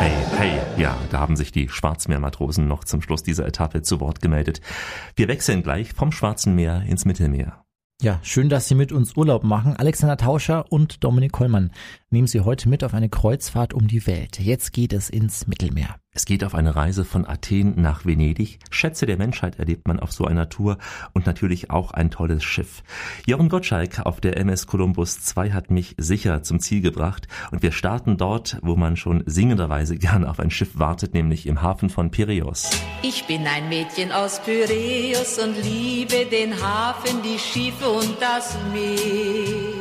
[0.00, 0.12] Hey!
[0.36, 4.60] Hey, ja, da haben sich die Schwarzmeermatrosen noch zum Schluss dieser Etappe zu Wort gemeldet.
[5.14, 7.62] Wir wechseln gleich vom Schwarzen Meer ins Mittelmeer.
[8.02, 9.76] Ja, schön, dass Sie mit uns Urlaub machen.
[9.76, 11.70] Alexander Tauscher und Dominik Kollmann
[12.08, 14.40] nehmen Sie heute mit auf eine Kreuzfahrt um die Welt.
[14.40, 15.96] Jetzt geht es ins Mittelmeer.
[16.12, 18.58] Es geht auf eine Reise von Athen nach Venedig.
[18.68, 20.78] Schätze der Menschheit erlebt man auf so einer Tour
[21.12, 22.82] und natürlich auch ein tolles Schiff.
[23.26, 27.70] Jochen Gottschalk auf der MS Columbus 2 hat mich sicher zum Ziel gebracht und wir
[27.70, 32.10] starten dort, wo man schon singenderweise gern auf ein Schiff wartet, nämlich im Hafen von
[32.10, 32.70] Piräus.
[33.02, 39.79] Ich bin ein Mädchen aus Piräus und liebe den Hafen, die Schiffe und das Meer.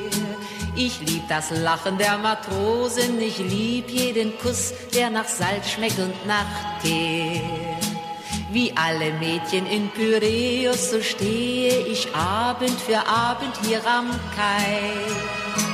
[0.82, 6.26] Ich lieb das Lachen der Matrosen, ich lieb jeden Kuss, der nach Salz schmeckt und
[6.26, 7.42] nach Tee.
[8.50, 15.69] Wie alle Mädchen in Pyräus, so stehe ich Abend für Abend hier am Kai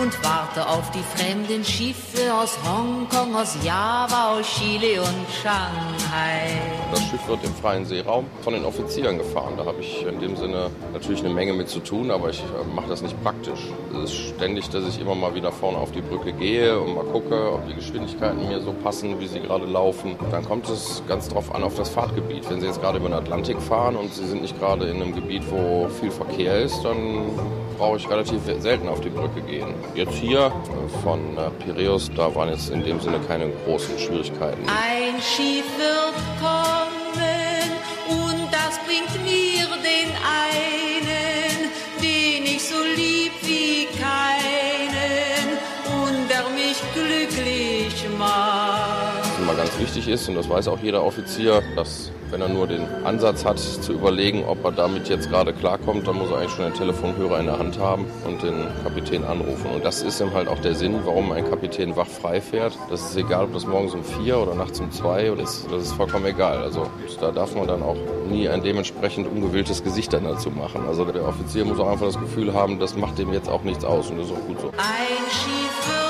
[0.00, 6.60] und warte auf die fremden Schiffe aus Hongkong, aus Java, aus Chile und Shanghai.
[6.92, 9.54] Das Schiff wird im freien Seeraum von den Offizieren gefahren.
[9.56, 12.74] Da habe ich in dem Sinne natürlich eine Menge mit zu tun, aber ich äh,
[12.74, 13.60] mache das nicht praktisch.
[13.92, 17.04] Es ist ständig, dass ich immer mal wieder vorne auf die Brücke gehe und mal
[17.04, 20.16] gucke, ob die Geschwindigkeiten mir so passen, wie sie gerade laufen.
[20.30, 22.48] Dann kommt es ganz drauf an auf das Fahrtgebiet.
[22.48, 25.14] Wenn Sie jetzt gerade über den Atlantik fahren und Sie sind nicht gerade in einem
[25.14, 27.26] Gebiet, wo viel Verkehr ist, dann
[27.78, 29.72] brauche ich relativ selten auf die Brücke gehen.
[29.94, 34.62] Jetzt hier äh, von äh, Piräus, da waren jetzt in dem Sinne keine großen Schwierigkeiten.
[34.68, 37.70] Ein Schiff wird kommen
[38.08, 40.10] und das bringt mir den
[40.46, 41.70] einen,
[42.00, 45.58] den ich so lieb wie keinen
[46.02, 49.27] und der mich glücklich macht.
[49.48, 52.82] Immer ganz wichtig ist, und das weiß auch jeder Offizier, dass wenn er nur den
[53.04, 56.66] Ansatz hat, zu überlegen, ob er damit jetzt gerade klarkommt, dann muss er eigentlich schon
[56.66, 59.70] einen Telefonhörer in der Hand haben und den Kapitän anrufen.
[59.74, 62.76] Und das ist ihm halt auch der Sinn, warum ein Kapitän wachfrei fährt.
[62.90, 65.92] Das ist egal, ob das morgens um vier oder nachts um zwei ist, das ist
[65.92, 66.58] vollkommen egal.
[66.58, 66.86] Also
[67.18, 67.96] da darf man dann auch
[68.28, 70.82] nie ein dementsprechend ungewilltes Gesicht dann dazu machen.
[70.86, 73.86] Also der Offizier muss auch einfach das Gefühl haben, das macht dem jetzt auch nichts
[73.86, 74.68] aus und das ist auch gut so.
[74.76, 76.07] Ein Schiff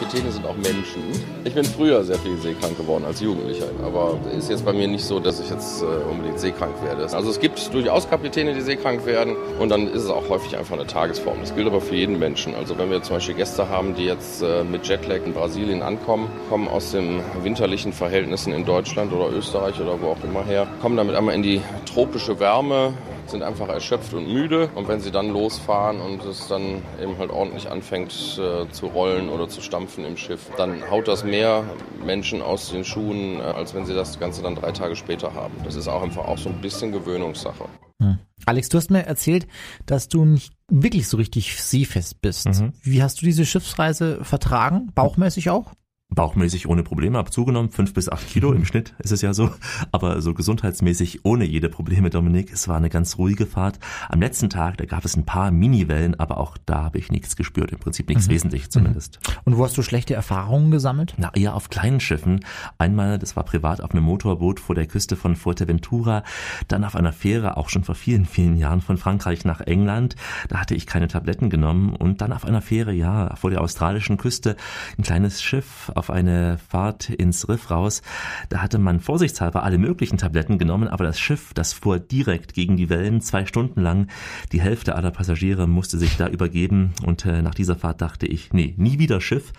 [0.00, 1.02] Kapitäne sind auch Menschen.
[1.44, 5.04] Ich bin früher sehr viel seekrank geworden als Jugendlicher, aber ist jetzt bei mir nicht
[5.04, 7.02] so, dass ich jetzt äh, unbedingt seekrank werde.
[7.14, 10.74] Also es gibt durchaus Kapitäne, die seekrank werden und dann ist es auch häufig einfach
[10.74, 11.36] eine Tagesform.
[11.40, 12.54] Das gilt aber für jeden Menschen.
[12.54, 16.30] Also wenn wir zum Beispiel Gäste haben, die jetzt äh, mit Jetlag in Brasilien ankommen,
[16.48, 20.96] kommen aus den winterlichen Verhältnissen in Deutschland oder Österreich oder wo auch immer her, kommen
[20.96, 22.94] damit einmal in die tropische Wärme,
[23.26, 24.68] sind einfach erschöpft und müde.
[24.74, 29.28] Und wenn sie dann losfahren und es dann eben halt ordentlich anfängt äh, zu rollen
[29.28, 31.64] oder zu stampfen im Schiff, dann haut das mehr
[32.04, 35.54] Menschen aus den Schuhen, äh, als wenn sie das Ganze dann drei Tage später haben.
[35.64, 37.64] Das ist auch einfach auch so ein bisschen Gewöhnungssache.
[38.00, 38.18] Hm.
[38.46, 39.46] Alex, du hast mir erzählt,
[39.86, 42.46] dass du nicht wirklich so richtig seefest bist.
[42.46, 42.72] Mhm.
[42.82, 44.90] Wie hast du diese Schiffsreise vertragen?
[44.94, 45.72] Bauchmäßig auch?
[46.12, 49.50] Bauchmäßig ohne Probleme, habe zugenommen, fünf bis acht Kilo im Schnitt ist es ja so,
[49.92, 52.52] aber so gesundheitsmäßig ohne jede Probleme, Dominik.
[52.52, 53.78] Es war eine ganz ruhige Fahrt.
[54.08, 57.36] Am letzten Tag, da gab es ein paar Miniwellen, aber auch da habe ich nichts
[57.36, 58.32] gespürt, im Prinzip nichts Mhm.
[58.32, 59.20] Wesentliches zumindest.
[59.44, 61.14] Und wo hast du schlechte Erfahrungen gesammelt?
[61.16, 62.40] Na, eher auf kleinen Schiffen.
[62.78, 66.24] Einmal, das war privat auf einem Motorboot vor der Küste von Fuerteventura,
[66.68, 70.16] dann auf einer Fähre, auch schon vor vielen, vielen Jahren von Frankreich nach England.
[70.48, 74.16] Da hatte ich keine Tabletten genommen und dann auf einer Fähre, ja, vor der australischen
[74.16, 74.56] Küste,
[74.98, 78.00] ein kleines Schiff auf eine Fahrt ins Riff raus.
[78.48, 82.78] Da hatte man vorsichtshalber alle möglichen Tabletten genommen, aber das Schiff, das fuhr direkt gegen
[82.78, 84.08] die Wellen, zwei Stunden lang.
[84.50, 88.52] Die Hälfte aller Passagiere musste sich da übergeben und äh, nach dieser Fahrt dachte ich,
[88.54, 89.52] nee, nie wieder Schiff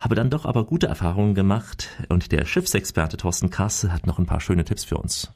[0.00, 4.26] habe dann doch aber gute Erfahrungen gemacht und der Schiffsexperte Thorsten Kasse hat noch ein
[4.26, 5.32] paar schöne Tipps für uns.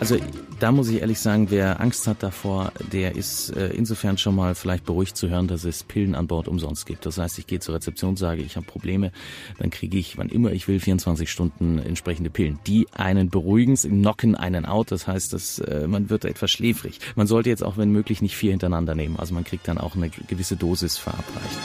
[0.00, 0.16] Also
[0.64, 4.54] da muss ich ehrlich sagen, wer Angst hat davor, der ist äh, insofern schon mal
[4.54, 7.04] vielleicht beruhigt zu hören, dass es Pillen an Bord umsonst gibt.
[7.04, 9.12] Das heißt, ich gehe zur Rezeption, sage, ich habe Probleme,
[9.58, 12.60] dann kriege ich, wann immer ich will, 24 Stunden entsprechende Pillen.
[12.66, 14.90] Die einen beruhigen, knocken einen out.
[14.90, 16.98] Das heißt, dass, äh, man wird etwas schläfrig.
[17.14, 19.18] Man sollte jetzt auch, wenn möglich, nicht vier hintereinander nehmen.
[19.18, 21.58] Also man kriegt dann auch eine gewisse Dosis verabreicht.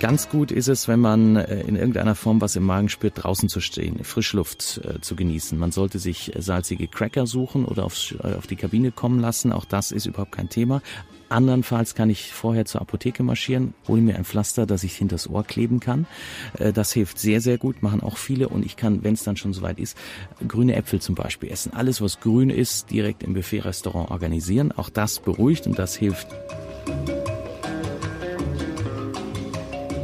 [0.00, 3.50] Ganz gut ist es, wenn man äh, in irgendeiner Form was im Magen spürt, draußen
[3.50, 5.58] zu stehen, Frischluft äh, zu genießen.
[5.58, 9.52] Man sollte sich äh, salzige Cracker suchen oder auf, auf die Kabine kommen lassen.
[9.52, 10.80] Auch das ist überhaupt kein Thema.
[11.28, 15.44] Andernfalls kann ich vorher zur Apotheke marschieren, hole mir ein Pflaster, das ich hinters Ohr
[15.44, 16.06] kleben kann.
[16.74, 19.52] Das hilft sehr, sehr gut, machen auch viele und ich kann, wenn es dann schon
[19.52, 19.96] soweit ist,
[20.48, 21.72] grüne Äpfel zum Beispiel essen.
[21.72, 24.72] Alles, was grün ist, direkt im Buffet-Restaurant organisieren.
[24.72, 26.26] Auch das beruhigt und das hilft.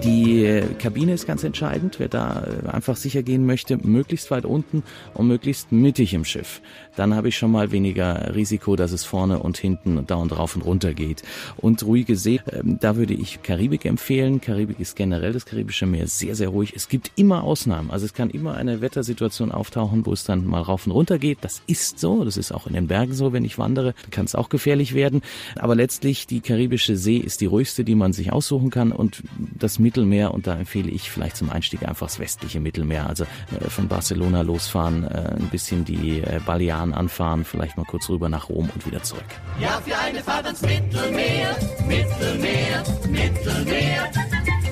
[0.06, 1.98] Die Kabine ist ganz entscheidend.
[1.98, 6.60] Wer da äh, einfach sicher gehen möchte, möglichst weit unten und möglichst mittig im Schiff.
[6.94, 10.62] Dann habe ich schon mal weniger Risiko, dass es vorne und hinten dauernd rauf und
[10.62, 11.24] runter geht.
[11.56, 14.40] Und ruhige See, ähm, da würde ich Karibik empfehlen.
[14.40, 16.72] Karibik ist generell das Karibische Meer sehr, sehr ruhig.
[16.76, 17.90] Es gibt immer Ausnahmen.
[17.90, 21.38] Also es kann immer eine Wettersituation auftauchen, wo es dann mal rauf und runter geht.
[21.40, 22.24] Das ist so.
[22.24, 23.94] Das ist auch in den Bergen so, wenn ich wandere.
[24.04, 25.22] Da kann es auch gefährlich werden.
[25.56, 28.92] Aber letztlich die Karibische See ist die ruhigste, die man sich aussuchen kann.
[28.92, 29.24] Und
[29.58, 33.06] das Mittel Mittelmeer und da empfehle ich vielleicht zum Einstieg einfach das westliche Mittelmeer.
[33.08, 38.08] Also äh, von Barcelona losfahren, äh, ein bisschen die äh, Balearen anfahren, vielleicht mal kurz
[38.10, 39.24] rüber nach Rom und wieder zurück.
[39.60, 41.56] Ja, für eine Fahrt ans Mittelmeer,
[41.86, 44.10] Mittelmeer, Mittelmeer,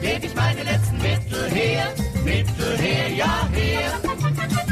[0.02, 4.63] gebe ich meine letzten Mittel her, Mittel her, ja her.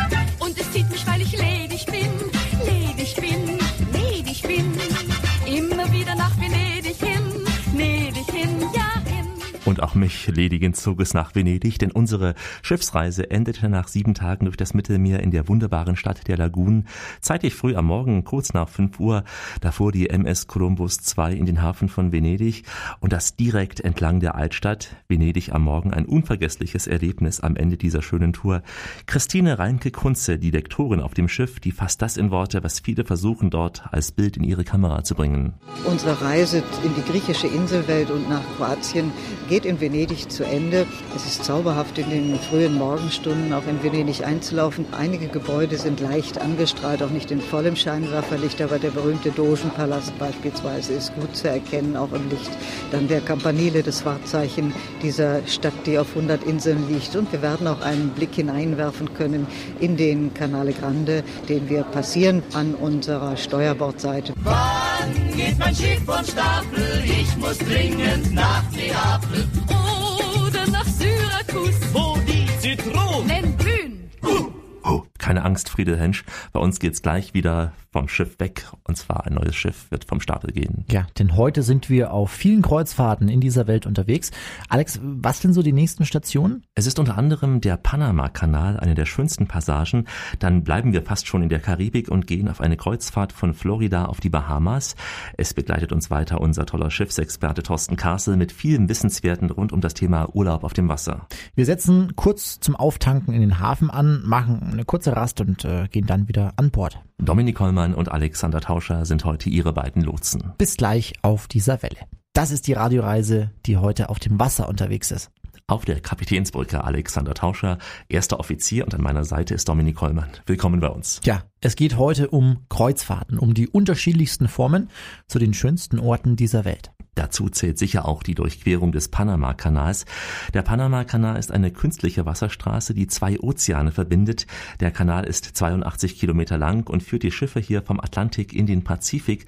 [9.82, 14.74] Auch mich ledigen Zuges nach Venedig, denn unsere Schiffsreise endete nach sieben Tagen durch das
[14.74, 16.86] Mittelmeer in der wunderbaren Stadt der Lagunen.
[17.20, 19.24] Zeitig früh am Morgen, kurz nach fünf Uhr,
[19.60, 22.64] da fuhr die MS Columbus II in den Hafen von Venedig
[23.00, 24.96] und das direkt entlang der Altstadt.
[25.08, 28.62] Venedig am Morgen ein unvergessliches Erlebnis am Ende dieser schönen Tour.
[29.06, 33.50] Christine Reinke-Kunze, die Lektorin auf dem Schiff, die fasst das in Worte, was viele versuchen
[33.50, 35.54] dort als Bild in ihre Kamera zu bringen.
[35.84, 39.12] Unsere Reise in die griechische Inselwelt und nach Kroatien
[39.48, 40.86] geht in Venedig zu Ende.
[41.16, 44.84] Es ist zauberhaft in den frühen Morgenstunden auch in Venedig einzulaufen.
[44.92, 50.92] Einige Gebäude sind leicht angestrahlt, auch nicht in vollem Scheinwerferlicht, aber der berühmte Dogenpalast beispielsweise
[50.92, 52.50] ist gut zu erkennen, auch im Licht.
[52.90, 57.16] Dann der Campanile, das Wahrzeichen dieser Stadt, die auf 100 Inseln liegt.
[57.16, 59.46] Und wir werden auch einen Blick hineinwerfen können
[59.80, 64.34] in den Canale Grande, den wir passieren an unserer Steuerbordseite.
[64.42, 67.02] Wann geht mein Schiff von Stapel?
[67.04, 69.61] Ich muss dringend nach Neapel.
[69.68, 71.74] Oder nach Syrakus.
[71.92, 74.10] Wo die Zitronen blühen.
[74.22, 74.50] Uh.
[74.84, 76.24] Oh, keine Angst, Friedel Hensch.
[76.52, 78.66] Bei uns geht's gleich wieder vom Schiff weg.
[78.84, 80.84] Und zwar ein neues Schiff wird vom Stapel gehen.
[80.90, 84.30] Ja, denn heute sind wir auf vielen Kreuzfahrten in dieser Welt unterwegs.
[84.68, 86.64] Alex, was sind so die nächsten Stationen?
[86.74, 90.06] Es ist unter anderem der Panama-Kanal, eine der schönsten Passagen.
[90.38, 94.06] Dann bleiben wir fast schon in der Karibik und gehen auf eine Kreuzfahrt von Florida
[94.06, 94.96] auf die Bahamas.
[95.36, 99.94] Es begleitet uns weiter unser toller Schiffsexperte Thorsten Kassel mit vielen Wissenswerten rund um das
[99.94, 101.28] Thema Urlaub auf dem Wasser.
[101.54, 105.88] Wir setzen kurz zum Auftanken in den Hafen an, machen eine kurze Rast und äh,
[105.88, 107.00] gehen dann wieder an Bord.
[107.18, 110.52] Dominik Hollmann und Alexander Tauscher sind heute ihre beiden Lotsen.
[110.58, 111.98] Bis gleich auf dieser Welle.
[112.32, 115.30] Das ist die Radioreise, die heute auf dem Wasser unterwegs ist.
[115.66, 120.30] Auf der Kapitänsbrücke Alexander Tauscher, erster Offizier und an meiner Seite ist Dominik Hollmann.
[120.46, 121.20] Willkommen bei uns.
[121.24, 124.90] Ja, es geht heute um Kreuzfahrten, um die unterschiedlichsten Formen
[125.28, 126.92] zu den schönsten Orten dieser Welt.
[127.14, 130.06] Dazu zählt sicher auch die Durchquerung des Panama-Kanals.
[130.54, 134.46] Der Panama-Kanal ist eine künstliche Wasserstraße, die zwei Ozeane verbindet.
[134.80, 138.82] Der Kanal ist 82 Kilometer lang und führt die Schiffe hier vom Atlantik in den
[138.82, 139.44] Pazifik.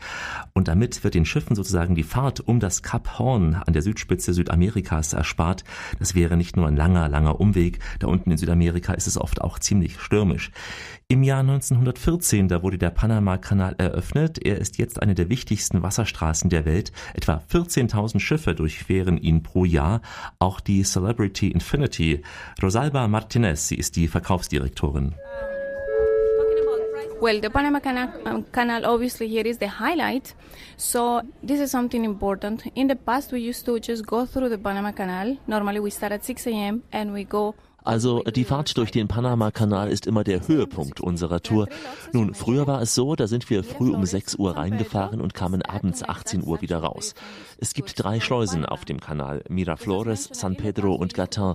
[0.53, 4.35] Und damit wird den Schiffen sozusagen die Fahrt um das Kap Horn an der Südspitze
[4.35, 5.65] Südamerikas erspart.
[5.99, 7.79] Das wäre nicht nur ein langer, langer Umweg.
[7.99, 10.51] Da unten in Südamerika ist es oft auch ziemlich stürmisch.
[11.07, 14.39] Im Jahr 1914, da wurde der Panama-Kanal eröffnet.
[14.43, 16.93] Er ist jetzt eine der wichtigsten Wasserstraßen der Welt.
[17.13, 20.01] Etwa 14.000 Schiffe durchqueren ihn pro Jahr,
[20.39, 22.23] auch die Celebrity Infinity.
[22.63, 25.15] Rosalba Martinez, sie ist die Verkaufsdirektorin.
[27.21, 30.35] Well, the Panama Canal, Canal obviously here is the highlight.
[30.79, 32.65] So this is something important.
[32.75, 35.37] In the past, we used to just go through the Panama Canal.
[35.47, 36.83] Normally, we start at 6 a.m.
[36.93, 41.69] and we go Also die Fahrt durch den Panama-Kanal ist immer der Höhepunkt unserer Tour.
[42.13, 45.61] Nun, früher war es so, da sind wir früh um 6 Uhr reingefahren und kamen
[45.63, 47.15] abends 18 Uhr wieder raus.
[47.59, 51.55] Es gibt drei Schleusen auf dem Kanal, Miraflores, San Pedro und Gatin.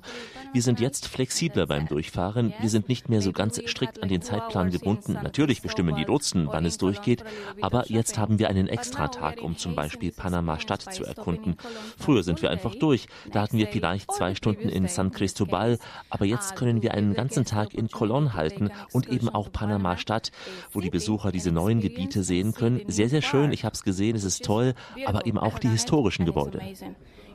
[0.53, 2.53] Wir sind jetzt flexibler beim Durchfahren.
[2.59, 5.17] Wir sind nicht mehr so ganz strikt an den Zeitplan gebunden.
[5.21, 7.23] Natürlich bestimmen die Lotsen, wann es durchgeht,
[7.62, 11.57] aber jetzt haben wir einen Extratag, um zum Beispiel Panama-Stadt zu erkunden.
[11.97, 13.07] Früher sind wir einfach durch.
[13.31, 15.77] Da hatten wir vielleicht zwei Stunden in San Cristobal,
[16.09, 20.31] aber jetzt können wir einen ganzen Tag in Colón halten und eben auch Panama-Stadt,
[20.71, 22.81] wo die Besucher diese neuen Gebiete sehen können.
[22.88, 24.73] Sehr, sehr schön, ich habe es gesehen, es ist toll,
[25.05, 25.67] aber eben auch die
[25.99, 26.59] historischen Gebäude.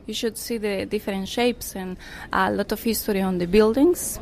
[0.07, 1.97] You should see the different shapes and
[2.31, 4.19] a lot of history on the buildings.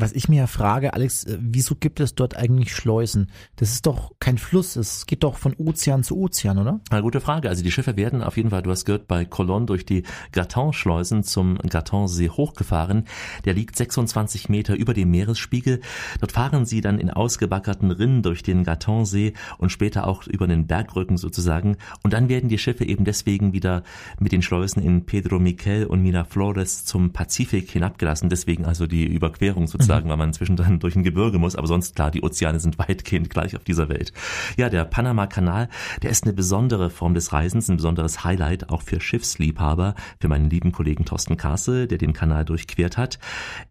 [0.00, 3.30] Was ich mir ja frage, Alex, äh, wieso gibt es dort eigentlich Schleusen?
[3.56, 6.80] Das ist doch kein Fluss, es geht doch von Ozean zu Ozean, oder?
[6.88, 7.50] Eine gute Frage.
[7.50, 11.22] Also die Schiffe werden auf jeden Fall, du hast gehört, bei Colon durch die Graton-Schleusen
[11.22, 13.04] zum Graton-See hochgefahren.
[13.44, 15.82] Der liegt 26 Meter über dem Meeresspiegel.
[16.18, 20.66] Dort fahren sie dann in ausgebackerten Rinnen durch den Graton-See und später auch über den
[20.66, 21.76] Bergrücken sozusagen.
[22.02, 23.82] Und dann werden die Schiffe eben deswegen wieder
[24.18, 28.30] mit den Schleusen in Pedro Miquel und Miraflores zum Pazifik hinabgelassen.
[28.30, 31.96] Deswegen also die Überquerung sozusagen sagen, weil man zwischendrin durch ein Gebirge muss, aber sonst
[31.96, 34.12] klar, die Ozeane sind weitgehend gleich auf dieser Welt.
[34.56, 35.68] Ja, der Panama-Kanal,
[36.02, 40.48] der ist eine besondere Form des Reisens, ein besonderes Highlight, auch für Schiffsliebhaber, für meinen
[40.48, 43.18] lieben Kollegen Thorsten Kasse, der den Kanal durchquert hat.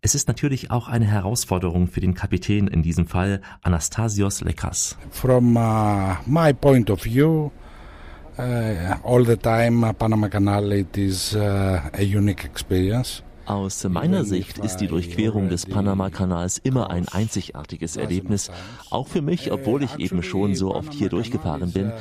[0.02, 4.98] Es ist natürlich auch eine Herausforderung für den Kapitän, in diesem Fall Anastasios Lekas.
[5.12, 7.50] From uh, my point of view,
[8.38, 13.24] uh, all the time Panama Canal it is uh, a unique experience.
[13.50, 18.52] Aus meiner Sicht ist die Durchquerung des Panama-Kanals immer ein einzigartiges Erlebnis,
[18.92, 21.92] auch für mich, obwohl ich eben schon so oft hier durchgefahren bin.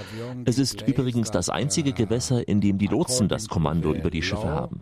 [0.45, 4.47] Es ist übrigens das einzige Gewässer, in dem die Lotsen das Kommando über die Schiffe
[4.47, 4.81] haben.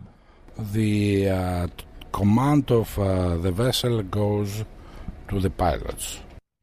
[0.73, 1.67] The uh,
[2.11, 4.65] command of uh, the vessel goes
[5.29, 6.19] to the pilots.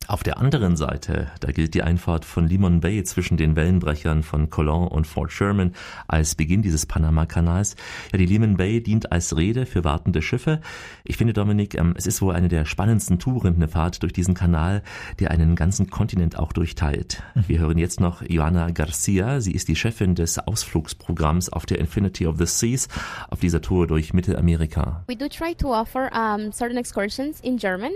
[0.06, 4.50] Auf der anderen Seite, da gilt die Einfahrt von Limon Bay zwischen den Wellenbrechern von
[4.50, 5.72] Colon und Fort Sherman
[6.06, 7.74] als Beginn dieses Panama-Kanals.
[8.12, 10.60] Ja, die Limon Bay dient als Rede für wartende Schiffe.
[11.04, 14.34] Ich finde, Dominik, ähm, es ist wohl eine der spannendsten Touren, eine Fahrt durch diesen
[14.34, 14.82] Kanal,
[15.20, 17.22] der einen ganzen Kontinent auch durchteilt.
[17.34, 17.44] Mhm.
[17.46, 19.40] Wir hören jetzt noch Joanna Garcia.
[19.40, 22.88] Sie ist die Chefin des Ausflugsprogramms auf der Infinity of the Seas
[23.30, 25.02] auf dieser Tour durch Mittelamerika.
[25.06, 27.92] We do try to offer um, certain excursions in German.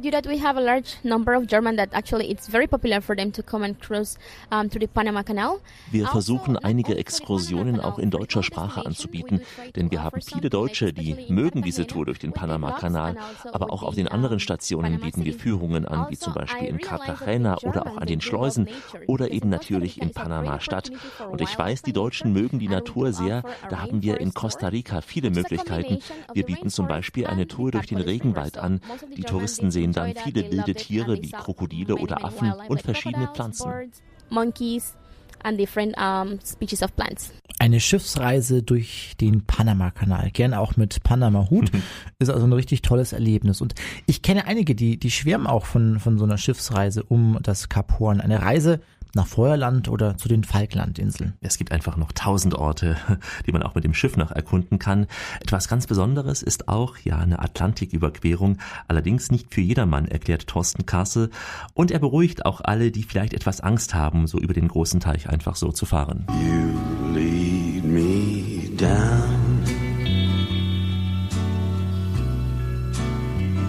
[0.00, 3.16] Due that we have a large number of German that actually it's very popular for
[3.16, 4.18] them to come and cruise
[4.50, 5.60] um, to the Panama Canal.
[5.90, 9.40] Wir versuchen einige Exkursionen auch in deutscher Sprache anzubieten,
[9.76, 13.16] denn wir haben viele Deutsche, die mögen diese Tour durch den Panama-Kanal,
[13.52, 17.58] aber auch auf den anderen Stationen bieten wir Führungen an, wie zum Beispiel in Cartagena
[17.62, 18.68] oder auch an den Schleusen
[19.06, 20.90] oder eben natürlich in Panama-Stadt.
[21.30, 23.42] Und ich weiß, die Deutschen mögen die Natur sehr.
[23.68, 25.98] Da haben wir in Costa Rica viele Möglichkeiten.
[26.32, 28.80] Wir bieten zum Beispiel eine Tour durch den Regenwald an.
[29.16, 33.92] Die Touristen sehen dann viele wilde Tiere wie Krokodile oder Affen und verschiedene Pflanzen.
[34.30, 34.94] Monkeys
[35.42, 37.32] and different um, species of plants.
[37.58, 41.70] Eine Schiffsreise durch den Panama-Kanal, gern auch mit Panama-Hut,
[42.18, 43.60] ist also ein richtig tolles Erlebnis.
[43.60, 43.74] Und
[44.06, 47.98] ich kenne einige, die, die schwärmen auch von, von so einer Schiffsreise um das Kap
[47.98, 48.20] Horn.
[48.20, 48.80] Eine Reise,
[49.14, 51.34] nach Feuerland oder zu den Falklandinseln.
[51.40, 52.96] Es gibt einfach noch tausend Orte,
[53.46, 55.06] die man auch mit dem Schiff noch erkunden kann.
[55.40, 61.30] Etwas ganz Besonderes ist auch ja eine Atlantiküberquerung, allerdings nicht für jedermann, erklärt Thorsten Kassel.
[61.74, 65.28] Und er beruhigt auch alle, die vielleicht etwas Angst haben, so über den großen Teich
[65.28, 66.26] einfach so zu fahren.
[66.28, 69.64] You lead me down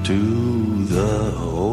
[0.03, 1.70] to the ocean.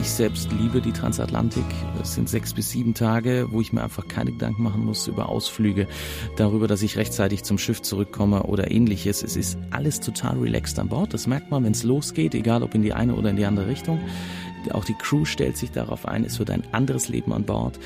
[0.00, 1.64] Ich selbst liebe die Transatlantik.
[2.00, 5.28] Es sind sechs bis sieben Tage, wo ich mir einfach keine Gedanken machen muss über
[5.28, 5.86] Ausflüge,
[6.36, 9.22] darüber, dass ich rechtzeitig zum Schiff zurückkomme oder ähnliches.
[9.22, 11.12] Es ist alles total relaxed an Bord.
[11.12, 13.68] Das merkt man, wenn es losgeht, egal ob in die eine oder in die andere
[13.68, 14.00] Richtung.
[14.72, 17.78] Auch die Crew stellt sich darauf ein, es wird ein anderes Leben an Bord.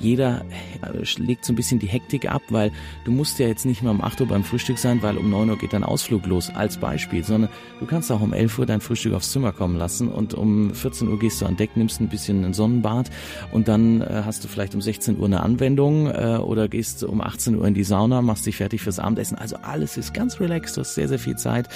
[0.00, 0.44] Jeder
[0.82, 2.72] äh, legt so ein bisschen die Hektik ab, weil
[3.04, 5.50] du musst ja jetzt nicht mehr um 8 Uhr beim Frühstück sein, weil um 9
[5.50, 8.80] Uhr geht dein Ausflug los, als Beispiel, sondern du kannst auch um 11 Uhr dein
[8.80, 12.08] Frühstück aufs Zimmer kommen lassen und um 14 Uhr gehst du an Deck, nimmst ein
[12.08, 13.10] bisschen ein Sonnenbad
[13.52, 17.20] und dann äh, hast du vielleicht um 16 Uhr eine Anwendung äh, oder gehst um
[17.20, 19.38] 18 Uhr in die Sauna, machst dich fertig fürs Abendessen.
[19.38, 21.68] Also alles ist ganz relaxed, du hast sehr, sehr viel Zeit.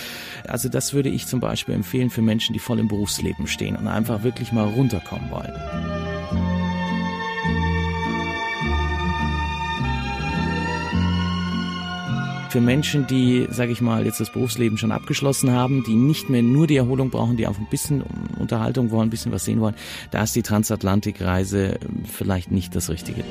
[0.47, 3.89] Also das würde ich zum Beispiel empfehlen für Menschen, die voll im Berufsleben stehen und
[3.89, 5.53] einfach wirklich wirklich mal runterkommen wollen.
[12.49, 16.41] für Menschen, die, sage ich mal, jetzt das Berufsleben schon abgeschlossen haben, die nicht mehr
[16.41, 18.03] nur die Erholung brauchen, die auch ein bisschen
[18.39, 19.75] Unterhaltung wollen, ein bisschen was sehen wollen,
[20.11, 21.79] da ist die Transatlantikreise
[22.11, 23.25] vielleicht nicht das Richtige.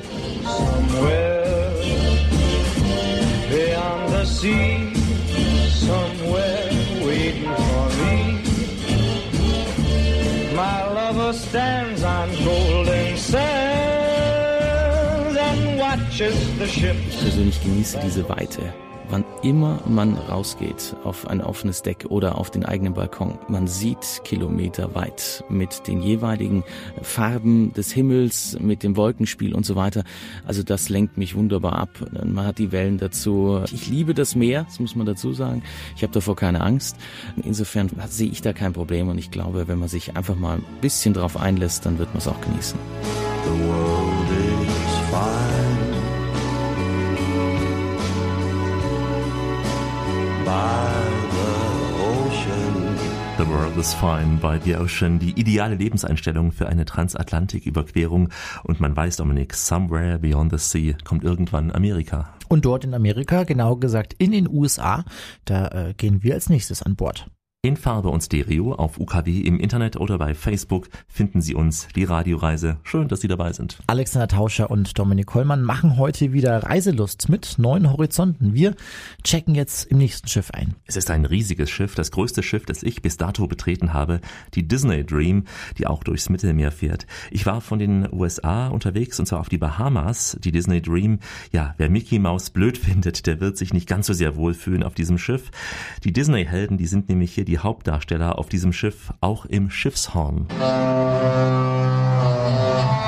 [0.44, 1.36] Somewhere
[11.48, 13.36] stands on golden sands
[15.36, 16.98] and watches the ships.
[17.10, 18.74] Ich persönlich genieße diese Weite.
[19.08, 24.22] Wann immer man rausgeht auf ein offenes Deck oder auf den eigenen Balkon, man sieht
[24.24, 26.64] Kilometer weit mit den jeweiligen
[27.02, 30.02] Farben des Himmels, mit dem Wolkenspiel und so weiter.
[30.44, 31.90] Also das lenkt mich wunderbar ab.
[32.24, 33.62] Man hat die Wellen dazu.
[33.72, 35.62] Ich liebe das Meer, das muss man dazu sagen.
[35.94, 36.96] Ich habe davor keine Angst.
[37.44, 40.64] Insofern sehe ich da kein Problem und ich glaube, wenn man sich einfach mal ein
[40.80, 42.78] bisschen drauf einlässt, dann wird man es auch genießen.
[53.56, 58.28] World is Fine by the Ocean, die ideale Lebenseinstellung für eine Transatlantiküberquerung.
[58.64, 62.34] Und man weiß, Dominik, somewhere beyond the sea kommt irgendwann Amerika.
[62.48, 65.06] Und dort in Amerika, genau gesagt in den USA,
[65.46, 67.30] da äh, gehen wir als nächstes an Bord.
[67.66, 72.04] In Farbe und Stereo auf UKW im Internet oder bei Facebook finden Sie uns die
[72.04, 72.76] Radioreise.
[72.84, 73.80] Schön, dass Sie dabei sind.
[73.88, 78.54] Alexander Tauscher und Dominik Hollmann machen heute wieder Reiselust mit neuen Horizonten.
[78.54, 78.76] Wir
[79.24, 80.76] checken jetzt im nächsten Schiff ein.
[80.86, 84.20] Es ist ein riesiges Schiff, das größte Schiff, das ich bis dato betreten habe,
[84.54, 85.42] die Disney Dream,
[85.76, 87.08] die auch durchs Mittelmeer fährt.
[87.32, 90.38] Ich war von den USA unterwegs und zwar auf die Bahamas.
[90.44, 91.18] Die Disney Dream,
[91.50, 94.94] ja, wer Mickey Mouse blöd findet, der wird sich nicht ganz so sehr wohlfühlen auf
[94.94, 95.50] diesem Schiff.
[96.04, 100.46] Die Disney-Helden, die sind nämlich hier die Hauptdarsteller auf diesem Schiff, auch im Schiffshorn.
[102.18, 103.05] All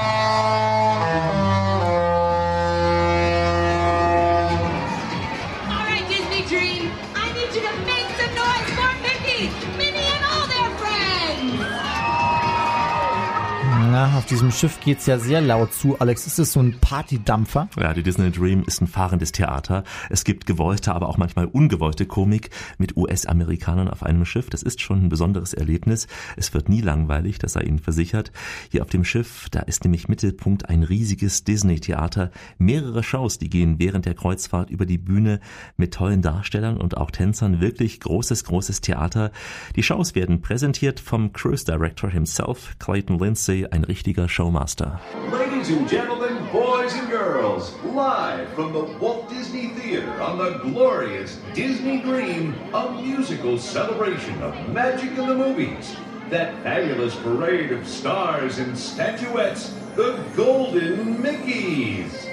[13.98, 15.98] Na, auf diesem Schiff geht's ja sehr laut zu.
[15.98, 17.68] Alex, ist es so ein Partydampfer?
[17.76, 19.82] Ja, die Disney Dream ist ein fahrendes Theater.
[20.08, 24.50] Es gibt gewollte, aber auch manchmal ungewollte Komik mit US-Amerikanern auf einem Schiff.
[24.50, 26.06] Das ist schon ein besonderes Erlebnis.
[26.36, 28.30] Es wird nie langweilig, das sei Ihnen versichert.
[28.70, 32.30] Hier auf dem Schiff, da ist nämlich Mittelpunkt ein riesiges Disney-Theater.
[32.56, 35.40] Mehrere Shows, die gehen während der Kreuzfahrt über die Bühne
[35.76, 37.60] mit tollen Darstellern und auch Tänzern.
[37.60, 39.32] Wirklich großes, großes Theater.
[39.74, 45.00] Die Shows werden präsentiert vom Cruise Director himself, Clayton Lindsay, ein richtiger Showmaster.
[45.32, 51.40] Ladies and gentlemen, boys and girls, live from the Walt Disney Theater on the glorious
[51.54, 55.96] Disney Dream, a musical celebration of magic in the movies.
[56.28, 62.26] That fabulous parade of stars and statuettes, the Golden Mickeys.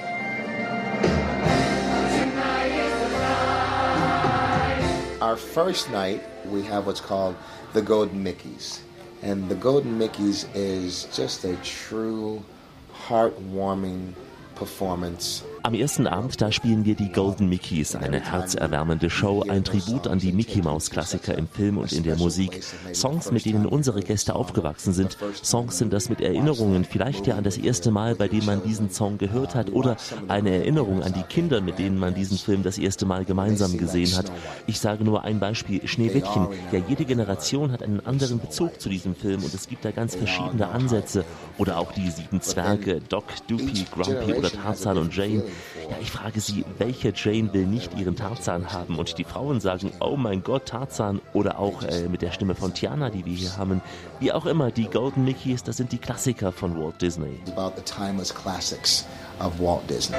[5.21, 7.37] Our first night, we have what's called
[7.71, 8.81] the Golden Mickeys.
[9.25, 12.45] And the Golden Mickeys is just a true,
[12.93, 14.13] heartwarming
[14.53, 15.43] performance.
[15.65, 20.19] Am ersten Abend, da spielen wir die Golden Mickeys, eine herzerwärmende Show, ein Tribut an
[20.19, 22.61] die Mickey Mouse Klassiker im Film und in der Musik.
[22.93, 25.17] Songs, mit denen unsere Gäste aufgewachsen sind.
[25.43, 28.91] Songs sind das mit Erinnerungen, vielleicht ja an das erste Mal, bei dem man diesen
[28.91, 29.97] Song gehört hat oder
[30.27, 34.15] eine Erinnerung an die Kinder, mit denen man diesen Film das erste Mal gemeinsam gesehen
[34.15, 34.31] hat.
[34.67, 36.47] Ich sage nur ein Beispiel, Schneewittchen.
[36.71, 40.15] Ja, jede Generation hat einen anderen Bezug zu diesem Film und es gibt da ganz
[40.15, 41.25] verschiedene Ansätze.
[41.57, 45.41] Oder auch die sieben Zwerge, Doc, Doopy, Grumpy oder Tarzan und Jane.
[45.89, 48.97] Ja, ich frage Sie, welche Jane will nicht ihren Tarzan haben?
[48.97, 51.21] Und die Frauen sagen, oh mein Gott, Tarzan.
[51.33, 53.81] Oder auch äh, mit der Stimme von Tiana, die wir hier haben.
[54.19, 57.39] Wie auch immer, die Golden Mickeys, das sind die Klassiker von Walt Disney.
[57.55, 59.05] About the timeless classics
[59.39, 60.17] of Walt Disney.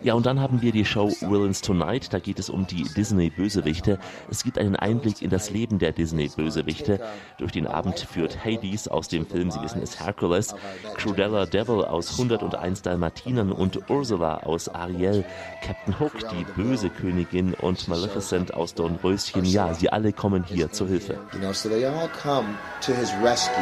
[0.00, 2.12] Ja, und dann haben wir die Show Villains Tonight.
[2.12, 4.00] Da geht es um die Disney-Bösewichte.
[4.28, 7.00] Es gibt einen Einblick in das Leben der Disney-Bösewichte.
[7.38, 10.56] Durch den Abend führt Hades aus dem Film, Sie wissen es, Hercules,
[10.96, 15.24] Cruella Devil aus 101 Dalmatinern und Ursula aus Ariel,
[15.64, 19.44] Captain Hook, die böse Königin und Maleficent aus Dornröschen.
[19.44, 21.20] Ja, sie alle kommen hier zur Hilfe.
[21.32, 22.48] You know, so they all come
[22.80, 23.54] to his rescue.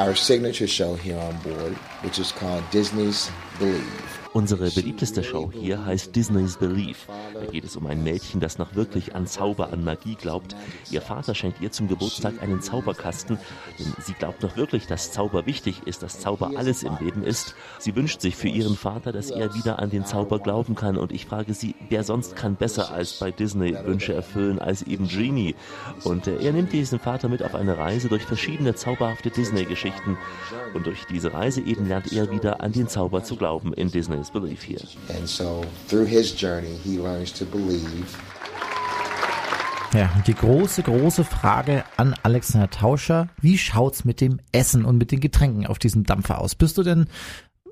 [0.00, 4.09] Our signature show here on board, which is called Disney's Believe.
[4.32, 7.08] Unsere beliebteste Show hier heißt Disney's Belief.
[7.34, 10.54] Da geht es um ein Mädchen, das noch wirklich an Zauber, an Magie glaubt.
[10.92, 13.38] Ihr Vater schenkt ihr zum Geburtstag einen Zauberkasten,
[13.80, 17.56] denn sie glaubt noch wirklich, dass Zauber wichtig ist, dass Zauber alles im Leben ist.
[17.80, 21.10] Sie wünscht sich für ihren Vater, dass er wieder an den Zauber glauben kann und
[21.10, 25.56] ich frage sie, wer sonst kann besser als bei Disney Wünsche erfüllen als eben Genie?
[26.04, 30.16] Und äh, er nimmt diesen Vater mit auf eine Reise durch verschiedene zauberhafte Disney-Geschichten
[30.74, 34.30] und durch diese Reise eben lernt er wieder an den Zauber zu glauben in Disney's
[34.30, 34.80] Belief hier.
[35.16, 38.06] And so through his journey, he learns to believe.
[39.92, 44.98] Ja, und die große, große Frage an Alexander Tauscher, wie schaut's mit dem Essen und
[44.98, 46.54] mit den Getränken auf diesem Dampfer aus?
[46.54, 47.06] Bist du denn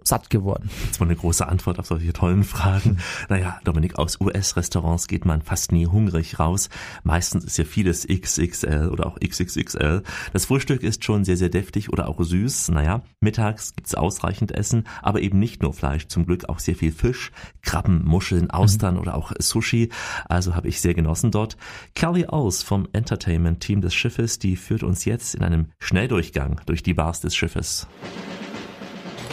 [0.03, 0.71] satt geworden?
[0.89, 2.99] Das war eine große Antwort auf solche tollen Fragen.
[3.29, 6.69] Naja, Dominik, aus US-Restaurants geht man fast nie hungrig raus.
[7.03, 10.03] Meistens ist ja vieles XXL oder auch XXXL.
[10.33, 12.69] Das Frühstück ist schon sehr, sehr deftig oder auch süß.
[12.71, 16.93] Naja, mittags gibt's ausreichend Essen, aber eben nicht nur Fleisch, zum Glück auch sehr viel
[16.93, 17.33] Fisch,
[17.63, 19.91] Krabben, Muscheln, Austern oder auch Sushi.
[20.29, 21.57] Also habe ich sehr genossen dort.
[21.95, 26.95] Kelly Owls vom Entertainment-Team des Schiffes, die führt uns jetzt in einem Schnelldurchgang durch die
[26.95, 27.87] Bars des Schiffes.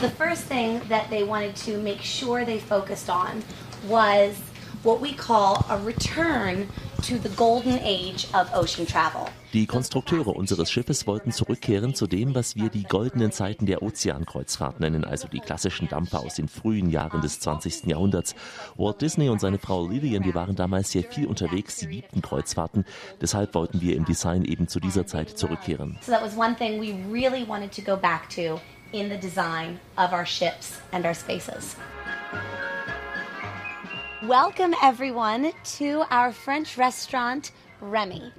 [0.02, 3.41] The first thing that they wanted to make sure they focused on
[3.88, 4.36] was
[4.84, 6.68] what we call a return
[7.04, 9.30] to the golden age of ocean travel.
[9.54, 14.82] Die Konstrukteure unseres Schiffes wollten zurückkehren zu dem, was wir die goldenen Zeiten der Ozeankreuzfahrt
[14.82, 17.86] nennen, also die klassischen Dampfer aus den frühen Jahren des 20.
[17.86, 18.36] Jahrhunderts.
[18.76, 22.86] Walt Disney und seine Frau Lillian, die waren damals sehr viel unterwegs, sie liebten Kreuzfahrten.
[23.22, 25.98] Deshalb wollten wir im Design eben zu dieser Zeit zurückkehren.
[26.02, 28.60] So that was one thing we really wanted to go back to
[28.96, 31.76] in the design of our ships and our spaces.
[34.24, 38.32] Welcome everyone to our French restaurant Remy.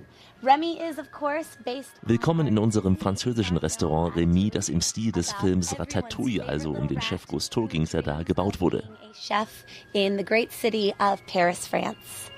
[0.43, 5.33] Remy is of course based Willkommen in unserem französischen Restaurant Remy, das im Stil des
[5.33, 8.83] Films Ratatouille, also um den Chef Gusteau ging's ja da, gebaut wurde.
[9.03, 12.31] a chef in the great city of Paris, France.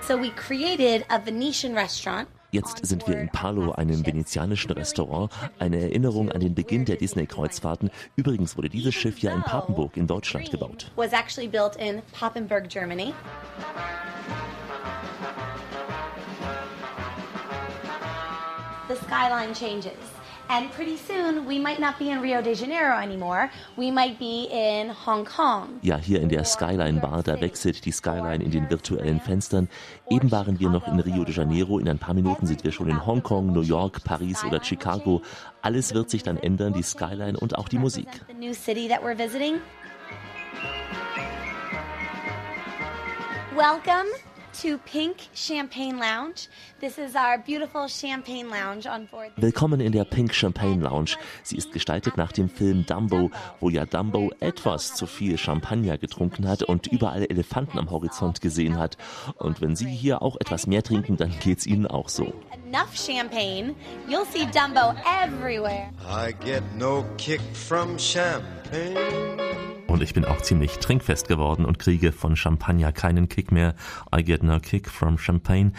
[0.00, 5.30] So we created a Venetian restaurant Jetzt sind wir in Palo, einem venezianischen Restaurant.
[5.58, 7.90] Eine Erinnerung an den Beginn der Disney-Kreuzfahrten.
[8.16, 10.90] Übrigens wurde dieses Schiff ja in Papenburg in Deutschland gebaut.
[18.88, 20.17] The skyline changes.
[20.50, 23.50] And pretty soon, we might not be in Rio de Janeiro anymore.
[23.76, 25.78] We might be in Hong Kong.
[25.82, 29.68] Ja, hier in der Skyline Bar, da wechselt die Skyline in den virtuellen Fenstern.
[30.08, 32.88] Eben waren wir noch in Rio de Janeiro, in ein paar Minuten sind wir schon
[32.88, 35.20] in Hongkong, New York, Paris oder Chicago.
[35.60, 38.08] Alles wird sich dann ändern, die Skyline und auch die Musik.
[38.28, 39.60] The new city that we're visiting.
[43.54, 44.08] Welcome
[44.62, 46.48] to Pink Champagne Lounge.
[46.80, 49.30] This is our beautiful champagne lounge on board.
[49.36, 51.16] Willkommen in der Pink Champagne Lounge.
[51.44, 53.30] Sie ist gestaltet nach dem Film Dumbo,
[53.60, 58.78] wo ja Dumbo etwas zu viel Champagner getrunken hat und überall Elefanten am Horizont gesehen
[58.78, 58.96] hat.
[59.36, 62.32] Und wenn Sie hier auch etwas mehr trinken, dann geht's Ihnen auch so.
[62.66, 63.76] Enough champagne,
[64.08, 65.90] you'll see Dumbo everywhere.
[66.04, 69.77] I get no kick from champagne.
[69.88, 73.74] Und ich bin auch ziemlich trinkfest geworden und kriege von Champagner keinen Kick mehr.
[74.14, 75.72] I get no kick from Champagne.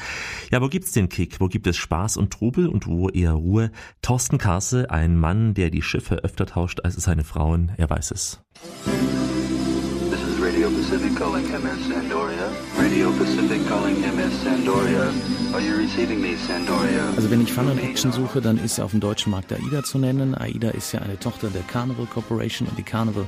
[0.52, 1.40] Ja, wo gibt's den Kick?
[1.40, 3.72] Wo gibt es Spaß und Trubel und wo eher Ruhe?
[4.02, 8.42] Thorsten Karse, ein Mann, der die Schiffe öfter tauscht als seine Frauen, er weiß es.
[8.84, 12.69] This is Radio Pacific calling MS Sandoria.
[12.80, 15.12] Radio Pacific calling MS Sandoria.
[15.52, 17.12] Are you receiving me, Sandoria?
[17.16, 19.98] Also wenn ich Fun und Action suche, dann ist auf dem deutschen Markt AIDA zu
[19.98, 20.36] nennen.
[20.36, 23.26] AIDA ist ja eine Tochter der Carnival Corporation und die Carnival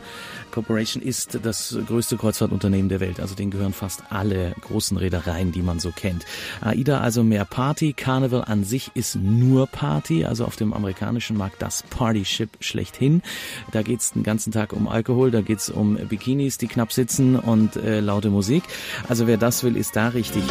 [0.51, 3.19] Corporation ist das größte Kreuzfahrtunternehmen der Welt.
[3.19, 6.25] Also denen gehören fast alle großen Reedereien, die man so kennt.
[6.61, 7.93] AIDA also mehr Party.
[7.93, 10.23] Carnival an sich ist nur Party.
[10.23, 13.21] Also auf dem amerikanischen Markt das Party-Ship schlechthin.
[13.71, 17.75] Da geht's den ganzen Tag um Alkohol, da geht's um Bikinis, die knapp sitzen und
[17.75, 18.63] äh, laute Musik.
[19.09, 20.43] Also wer das will, ist da richtig.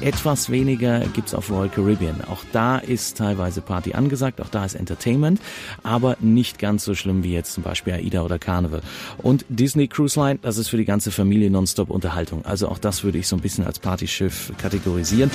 [0.00, 2.22] Etwas weniger gibt's auf Royal Caribbean.
[2.30, 5.38] Auch da ist teilweise Party angesagt, auch da ist Entertainment,
[5.82, 8.80] aber nicht ganz so schlimm wie jetzt zum Beispiel AIDA oder Carnival.
[9.18, 12.42] Und Disney Cruise Line, das ist für die ganze Familie nonstop Unterhaltung.
[12.46, 15.30] Also auch das würde ich so ein bisschen als Partyschiff kategorisieren.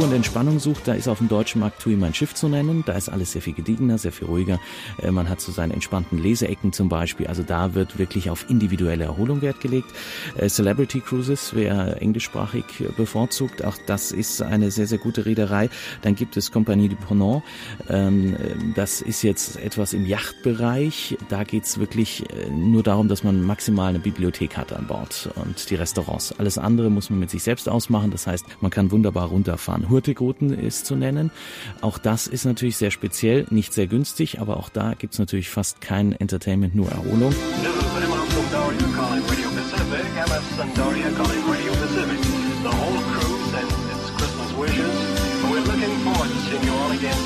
[0.00, 2.84] Ruhe und Entspannung sucht, da ist auf dem deutschen Markt Tui mein Schiff zu nennen.
[2.86, 4.58] Da ist alles sehr viel gediegener, sehr viel ruhiger.
[5.02, 7.26] Äh, man hat so seine entspannten Leseecken zum Beispiel.
[7.26, 9.88] Also da wird wirklich auf individuelle Erholung Wert gelegt.
[10.36, 12.64] Äh, Celebrity Cruises, wer englischsprachig
[12.96, 15.68] bevorzugt, auch das ist eine sehr, sehr gute Reederei.
[16.02, 17.42] Dann gibt es Compagnie du Ponant.
[17.88, 18.36] Ähm,
[18.74, 21.18] das ist jetzt etwas im Yachtbereich.
[21.28, 25.68] Da geht's wirklich äh, nur darum, dass man maximal eine Bibliothek hat an Bord und
[25.68, 26.32] die Restaurants.
[26.38, 28.10] Alles andere muss man mit sich selbst ausmachen.
[28.10, 29.89] Das heißt, man kann wunderbar runterfahren fahren.
[29.90, 31.30] Hurtigruten ist zu nennen.
[31.80, 35.50] Auch das ist natürlich sehr speziell, nicht sehr günstig, aber auch da gibt es natürlich
[35.50, 37.34] fast kein Entertainment, nur Erholung.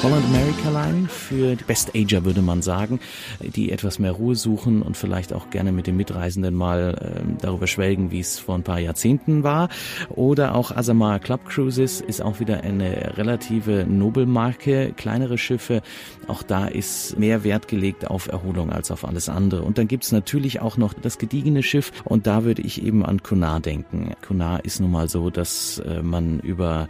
[0.04, 3.00] Holland America Line für die Best Ager würde man sagen,
[3.40, 7.66] die etwas mehr Ruhe suchen und vielleicht auch gerne mit den Mitreisenden mal äh, darüber
[7.66, 9.68] schwelgen, wie es vor ein paar Jahrzehnten war.
[10.10, 15.82] Oder auch Asamar Club Cruises ist auch wieder eine relative Nobelmarke, kleinere Schiffe.
[16.28, 19.62] Auch da ist mehr Wert gelegt auf Erholung als auf alles andere.
[19.62, 23.24] Und dann gibt's natürlich auch noch das gediegene Schiff und da würde ich eben an
[23.24, 24.12] Kunar denken.
[24.24, 26.86] Kunar ist nun mal so, dass äh, man über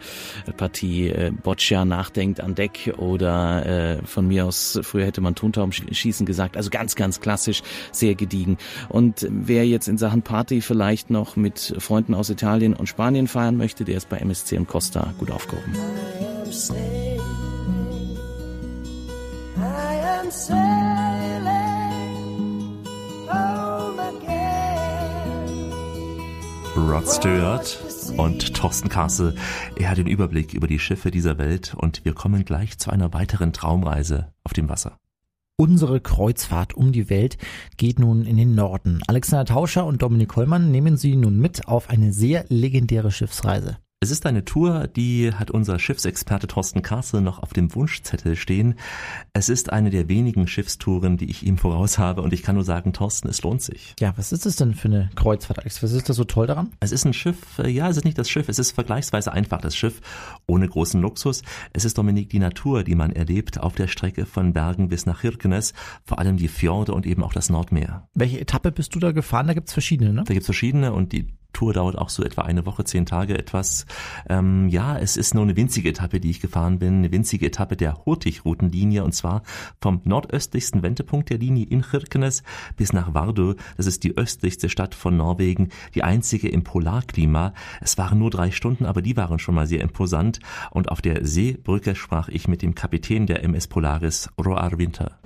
[0.57, 6.25] Partie äh, Boccia nachdenkt an Deck oder äh, von mir aus, früher hätte man Tontaubenschießen
[6.25, 7.61] gesagt, also ganz, ganz klassisch,
[7.91, 8.57] sehr gediegen.
[8.89, 13.57] Und wer jetzt in Sachen Party vielleicht noch mit Freunden aus Italien und Spanien feiern
[13.57, 15.73] möchte, der ist bei MSC und Costa gut aufgehoben.
[26.77, 29.35] Rod Stewart und Thorsten Kassel.
[29.77, 33.13] Er hat den Überblick über die Schiffe dieser Welt und wir kommen gleich zu einer
[33.13, 34.97] weiteren Traumreise auf dem Wasser.
[35.57, 37.37] Unsere Kreuzfahrt um die Welt
[37.77, 39.01] geht nun in den Norden.
[39.07, 43.77] Alexander Tauscher und Dominik Kollmann nehmen Sie nun mit auf eine sehr legendäre Schiffsreise.
[44.05, 48.75] Es ist eine Tour, die hat unser Schiffsexperte Thorsten Kassel noch auf dem Wunschzettel stehen.
[49.33, 52.63] Es ist eine der wenigen Schiffstouren, die ich ihm voraus habe und ich kann nur
[52.63, 53.95] sagen, Thorsten, es lohnt sich.
[53.99, 55.65] Ja, was ist es denn für eine Kreuzfahrt?
[55.65, 56.69] Was ist da so toll daran?
[56.81, 59.59] Es ist ein Schiff, äh, ja, es ist nicht das Schiff, es ist vergleichsweise einfach
[59.59, 60.01] das Schiff,
[60.45, 61.41] ohne großen Luxus.
[61.73, 65.21] Es ist Dominik die Natur, die man erlebt auf der Strecke von Bergen bis nach
[65.21, 68.07] Hirkenes, vor allem die Fjorde und eben auch das Nordmeer.
[68.13, 69.47] Welche Etappe bist du da gefahren?
[69.47, 70.25] Da gibt's verschiedene, ne?
[70.27, 73.85] Da gibt's verschiedene und die Tour dauert auch so etwa eine Woche, zehn Tage etwas.
[74.29, 77.77] Ähm, ja, es ist nur eine winzige Etappe, die ich gefahren bin, eine winzige Etappe
[77.77, 79.41] der Hurtig-Routenlinie und zwar
[79.81, 82.43] vom nordöstlichsten Wendepunkt der Linie in Kirkenes
[82.75, 83.55] bis nach Vardø.
[83.77, 87.53] Das ist die östlichste Stadt von Norwegen, die einzige im Polarklima.
[87.79, 90.39] Es waren nur drei Stunden, aber die waren schon mal sehr imposant
[90.71, 95.17] und auf der Seebrücke sprach ich mit dem Kapitän der MS Polaris, Roar Winter.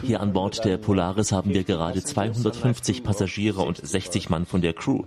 [0.00, 4.72] Hier an Bord der Polaris haben wir gerade 250 Passagiere und 60 Mann von der
[4.72, 5.04] Crew.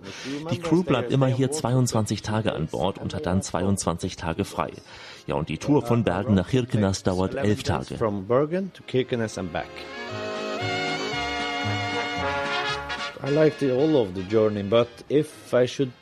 [0.51, 4.71] Die Crew bleibt immer hier 22 Tage an Bord und hat dann 22 Tage frei.
[5.27, 7.97] Ja, und die Tour von Bergen nach Hirkenas dauert elf Tage.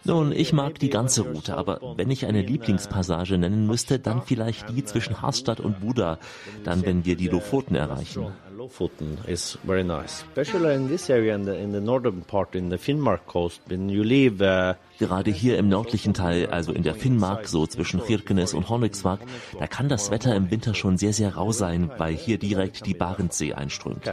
[0.06, 4.70] Nun, ich mag die ganze Route, aber wenn ich eine Lieblingspassage nennen müsste, dann vielleicht
[4.70, 6.20] die zwischen Harsstadt und Buda,
[6.64, 8.28] dann wenn wir die Lofoten erreichen.
[8.56, 12.70] Lofoten is very nice, especially in this area in the in the northern part in
[12.70, 13.62] the Finnmark coast.
[13.68, 18.04] When you leave uh, Gerade hier im nördlichen Teil, also in der Finnmark, so zwischen
[18.04, 19.20] Kirkenes und Honningsvåg,
[19.58, 22.94] da kann das Wetter im Winter schon sehr, sehr rau sein, weil hier direkt die
[22.94, 24.06] Barentssee einströmt.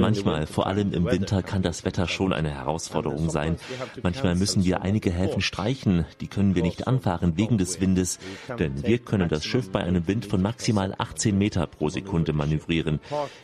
[0.00, 3.56] Manchmal, vor allem im Winter, kann das Wetter schon eine Herausforderung sein.
[4.02, 8.18] Manchmal müssen wir einige Häfen streichen, die können wir nicht anfahren wegen des Windes,
[8.58, 13.00] denn wir können das Schiff bei einem Wind von maximal 18 Meter pro Sekunde manövrieren.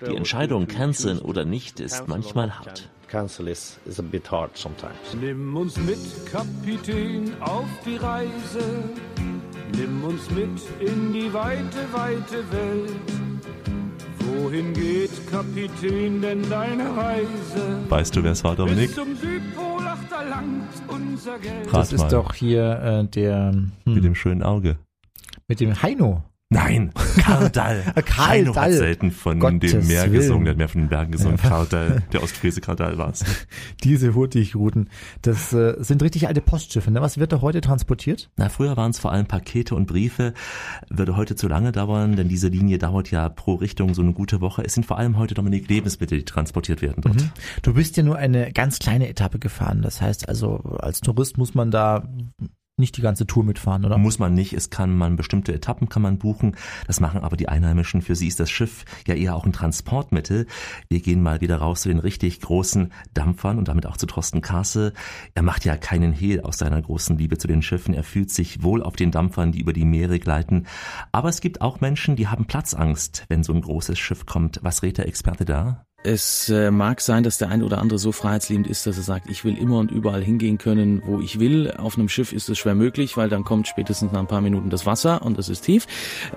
[0.07, 5.15] Die Entscheidung, canceln oder nicht, ist manchmal hart cancel is, is a bit hard sometimes.
[5.21, 5.99] Nimm uns mit,
[6.31, 8.85] Kapitän, auf die Reise.
[9.77, 12.91] Nimm uns mit in die weite, weite Welt.
[14.21, 17.79] Wohin geht, Kapitän, denn deine Reise?
[17.89, 18.87] Weißt du, wer es war, Dominik?
[18.87, 21.69] Bis zum Südpol, ach, da langt unser Geld.
[21.73, 23.51] Das ist doch hier äh, der...
[23.53, 24.77] Hm, Mit dem schönen Auge.
[25.49, 26.23] Mit dem Heino.
[26.53, 26.91] Nein,
[27.21, 27.85] Karl Dall.
[28.05, 28.73] Karl Heino Dall.
[28.73, 30.13] hat selten von Gottes dem Meer Willen.
[30.15, 31.37] gesungen, der hat mehr von den Bergen gesungen.
[31.37, 33.25] Karl Dall, der Ostfriese Karl Dall war's.
[33.85, 34.89] Diese Hurtigruten,
[35.23, 36.91] das äh, sind richtig alte Postschiffe.
[36.91, 37.01] Ne?
[37.01, 38.31] Was wird da heute transportiert?
[38.37, 40.35] Na, früher waren es vor allem Pakete und Briefe.
[40.89, 44.41] Würde heute zu lange dauern, denn diese Linie dauert ja pro Richtung so eine gute
[44.41, 44.63] Woche.
[44.65, 47.15] Es sind vor allem heute, Dominik, Lebensmittel, die transportiert werden dort.
[47.15, 47.31] Mhm.
[47.63, 49.83] Du bist ja nur eine ganz kleine Etappe gefahren.
[49.83, 52.09] Das heißt also, als Tourist muss man da
[52.81, 53.99] nicht die ganze Tour mitfahren, oder?
[53.99, 54.53] Muss man nicht.
[54.53, 56.57] Es kann man bestimmte Etappen kann man buchen.
[56.87, 58.03] Das machen aber die Einheimischen.
[58.03, 60.47] Für sie ist das Schiff ja eher auch ein Transportmittel.
[60.89, 64.41] Wir gehen mal wieder raus zu den richtig großen Dampfern und damit auch zu Thorsten
[64.41, 64.93] Kasse.
[65.35, 67.95] Er macht ja keinen Hehl aus seiner großen Liebe zu den Schiffen.
[67.95, 70.67] Er fühlt sich wohl auf den Dampfern, die über die Meere gleiten.
[71.13, 74.61] Aber es gibt auch Menschen, die haben Platzangst, wenn so ein großes Schiff kommt.
[74.63, 75.85] Was rät der Experte da?
[76.03, 79.29] Es äh, mag sein, dass der ein oder andere so freiheitsliebend ist, dass er sagt,
[79.29, 81.73] ich will immer und überall hingehen können, wo ich will.
[81.77, 84.71] Auf einem Schiff ist es schwer möglich, weil dann kommt spätestens nach ein paar Minuten
[84.71, 85.87] das Wasser und das ist tief.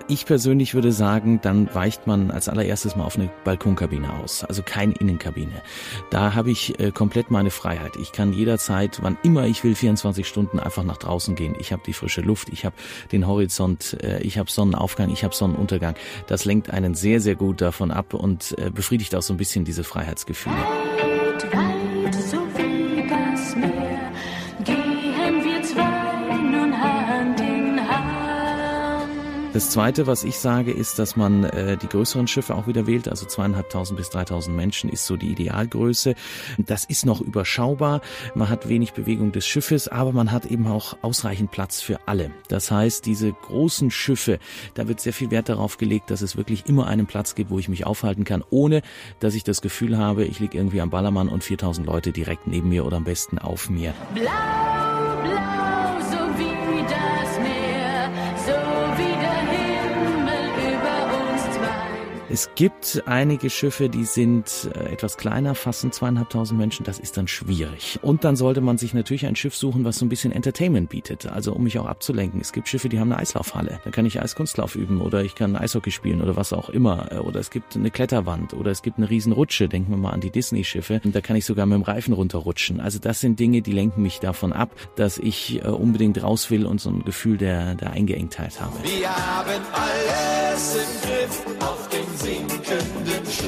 [0.09, 4.63] Ich persönlich würde sagen, dann weicht man als allererstes mal auf eine Balkonkabine aus, also
[4.63, 5.61] keine Innenkabine.
[6.09, 7.95] Da habe ich äh, komplett meine Freiheit.
[8.01, 11.55] Ich kann jederzeit, wann immer ich will, 24 Stunden einfach nach draußen gehen.
[11.57, 12.75] Ich habe die frische Luft, ich habe
[13.13, 15.95] den Horizont, äh, ich habe Sonnenaufgang, ich habe Sonnenuntergang.
[16.27, 19.52] Das lenkt einen sehr, sehr gut davon ab und äh, befriedigt auch so ein bisschen
[19.53, 20.55] bisschen diese Freiheitsgefühle.
[20.55, 22.15] Weit,
[29.63, 33.07] Das Zweite, was ich sage, ist, dass man äh, die größeren Schiffe auch wieder wählt.
[33.07, 36.15] Also zweieinhalbtausend bis dreitausend Menschen ist so die Idealgröße.
[36.57, 38.01] Das ist noch überschaubar.
[38.35, 42.31] Man hat wenig Bewegung des Schiffes, aber man hat eben auch ausreichend Platz für alle.
[42.49, 44.37] Das heißt, diese großen Schiffe,
[44.73, 47.57] da wird sehr viel Wert darauf gelegt, dass es wirklich immer einen Platz gibt, wo
[47.57, 48.81] ich mich aufhalten kann, ohne
[49.21, 52.67] dass ich das Gefühl habe, ich liege irgendwie am Ballermann und 4000 Leute direkt neben
[52.67, 53.93] mir oder am besten auf mir.
[54.13, 54.92] Blau,
[62.33, 66.83] Es gibt einige Schiffe, die sind äh, etwas kleiner, fassen zweieinhalbtausend Menschen.
[66.83, 67.99] Das ist dann schwierig.
[68.01, 71.27] Und dann sollte man sich natürlich ein Schiff suchen, was so ein bisschen Entertainment bietet.
[71.27, 72.41] Also um mich auch abzulenken.
[72.41, 73.81] Es gibt Schiffe, die haben eine Eislaufhalle.
[73.83, 77.11] Da kann ich Eiskunstlauf üben oder ich kann Eishockey spielen oder was auch immer.
[77.11, 79.69] Äh, Oder es gibt eine Kletterwand oder es gibt eine Riesenrutsche.
[79.69, 81.01] Denken wir mal an die Disney-Schiffe.
[81.03, 82.79] Da kann ich sogar mit dem Reifen runterrutschen.
[82.79, 86.65] Also das sind Dinge, die lenken mich davon ab, dass ich äh, unbedingt raus will
[86.65, 88.73] und so ein Gefühl der, der Eingeengtheit habe.
[88.83, 91.82] Wir haben alles im Griff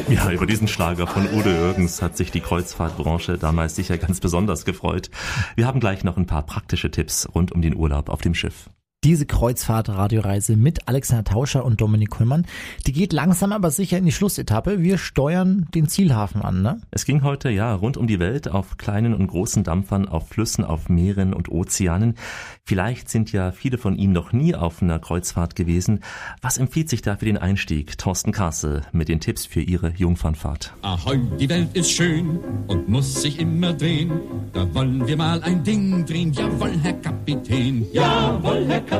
[0.09, 4.65] Ja, über diesen Schlager von Udo Jürgens hat sich die Kreuzfahrtbranche damals sicher ganz besonders
[4.65, 5.09] gefreut.
[5.55, 8.69] Wir haben gleich noch ein paar praktische Tipps rund um den Urlaub auf dem Schiff.
[9.05, 12.47] Diese Kreuzfahrt-Radioreise mit Alexander Tauscher und Dominik Höllmann,
[12.87, 14.81] die geht langsam aber sicher in die Schlussetappe.
[14.81, 16.81] Wir steuern den Zielhafen an, ne?
[16.89, 20.65] Es ging heute ja rund um die Welt auf kleinen und großen Dampfern, auf Flüssen,
[20.65, 22.15] auf Meeren und Ozeanen.
[22.63, 25.99] Vielleicht sind ja viele von Ihnen noch nie auf einer Kreuzfahrt gewesen.
[26.41, 27.99] Was empfiehlt sich da für den Einstieg?
[27.99, 30.73] Thorsten Kassel mit den Tipps für Ihre Jungfernfahrt.
[30.81, 34.13] Ahoi, die Welt ist schön und muss sich immer drehen.
[34.51, 36.33] Da wollen wir mal ein Ding drehen.
[36.33, 37.85] Jawohl, Herr Kapitän.
[37.93, 38.94] Jawohl, Herr Kapitän.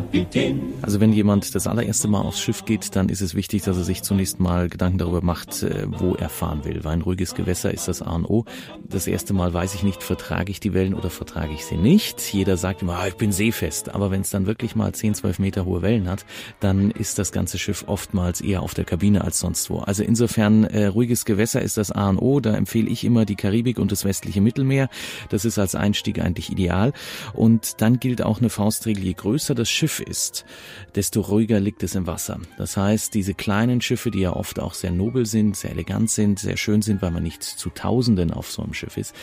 [0.82, 3.84] Also wenn jemand das allererste Mal aufs Schiff geht, dann ist es wichtig, dass er
[3.84, 6.84] sich zunächst mal Gedanken darüber macht, äh, wo er fahren will.
[6.84, 8.46] Weil ein ruhiges Gewässer ist das A und O.
[8.84, 12.22] Das erste Mal weiß ich nicht, vertrage ich die Wellen oder vertrage ich sie nicht.
[12.34, 13.94] Jeder sagt immer, ah, ich bin seefest.
[13.94, 16.26] Aber wenn es dann wirklich mal 10, 12 Meter hohe Wellen hat,
[16.60, 19.80] dann ist das ganze Schiff oftmals eher auf der Kabine als sonst wo.
[19.80, 22.40] Also insofern äh, ruhiges Gewässer ist das A und O.
[22.40, 24.90] Da empfehle ich immer die Karibik und das westliche Mittelmeer.
[25.30, 26.94] Das ist als Einstieg eigentlich ideal.
[27.34, 30.46] Und dann gilt auch eine Faustregel, je größer das Schiff ist,
[30.96, 32.40] desto ruhiger liegt es im Wasser.
[32.58, 36.40] Das heißt, diese kleinen Schiffe, die ja oft auch sehr nobel sind, sehr elegant sind,
[36.40, 39.16] sehr schön sind, weil man nicht zu Tausenden auf so einem Schiff ist,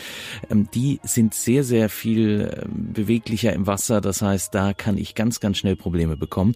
[0.49, 4.01] ähm, die sind sehr, sehr viel ähm, beweglicher im Wasser.
[4.01, 6.55] Das heißt, da kann ich ganz, ganz schnell Probleme bekommen.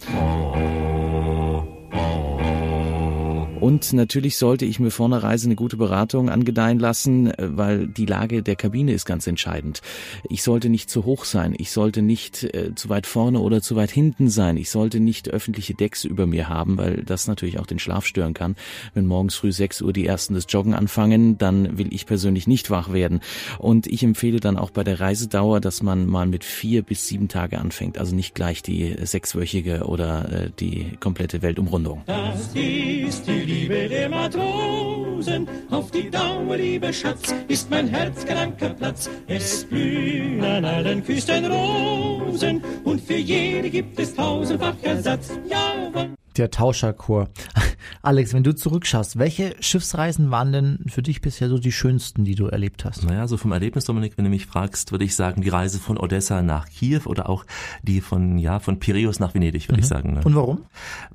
[3.60, 8.06] Und natürlich sollte ich mir vor einer Reise eine gute Beratung angedeihen lassen, weil die
[8.06, 9.82] Lage der Kabine ist ganz entscheidend.
[10.30, 13.76] Ich sollte nicht zu hoch sein, ich sollte nicht äh, zu weit vorne oder zu
[13.76, 17.66] weit hinten sein, ich sollte nicht öffentliche Decks über mir haben, weil das natürlich auch
[17.66, 18.56] den Schlaf stören kann.
[18.94, 22.70] Wenn morgens früh 6 Uhr die ersten das Joggen anfangen, dann will ich persönlich nicht
[22.70, 23.22] wach werden.
[23.58, 27.28] Und ich empfehle dann auch bei der Reisedauer, dass man mal mit vier bis sieben
[27.28, 32.04] Tage anfängt, also nicht gleich die sechswöchige oder äh, die komplette Weltumrundung.
[32.06, 35.48] Das ist die Liebe der Matrosen.
[35.72, 39.10] Auf die Dauer, liebe Schatz, ist mein Herz kein Ankerplatz.
[39.26, 45.32] Es blühen an allen Küsten Rosen und für jede gibt es tausendfach Ersatz.
[45.48, 46.10] Jawohl.
[46.38, 47.30] Der Tauscherchor.
[48.02, 52.36] Alex, wenn du zurückschaust, welche Schiffsreisen waren denn für dich bisher so die schönsten, die
[52.36, 53.04] du erlebt hast?
[53.04, 55.98] Naja, so vom Erlebnis, Dominik, wenn du mich fragst, würde ich sagen, die Reise von
[55.98, 57.46] Odessa nach Kiew oder auch
[57.82, 59.84] die von, ja, von Piräus nach Venedig, würde Mhm.
[59.84, 60.14] ich sagen.
[60.14, 60.22] Ne?
[60.24, 60.66] Und warum?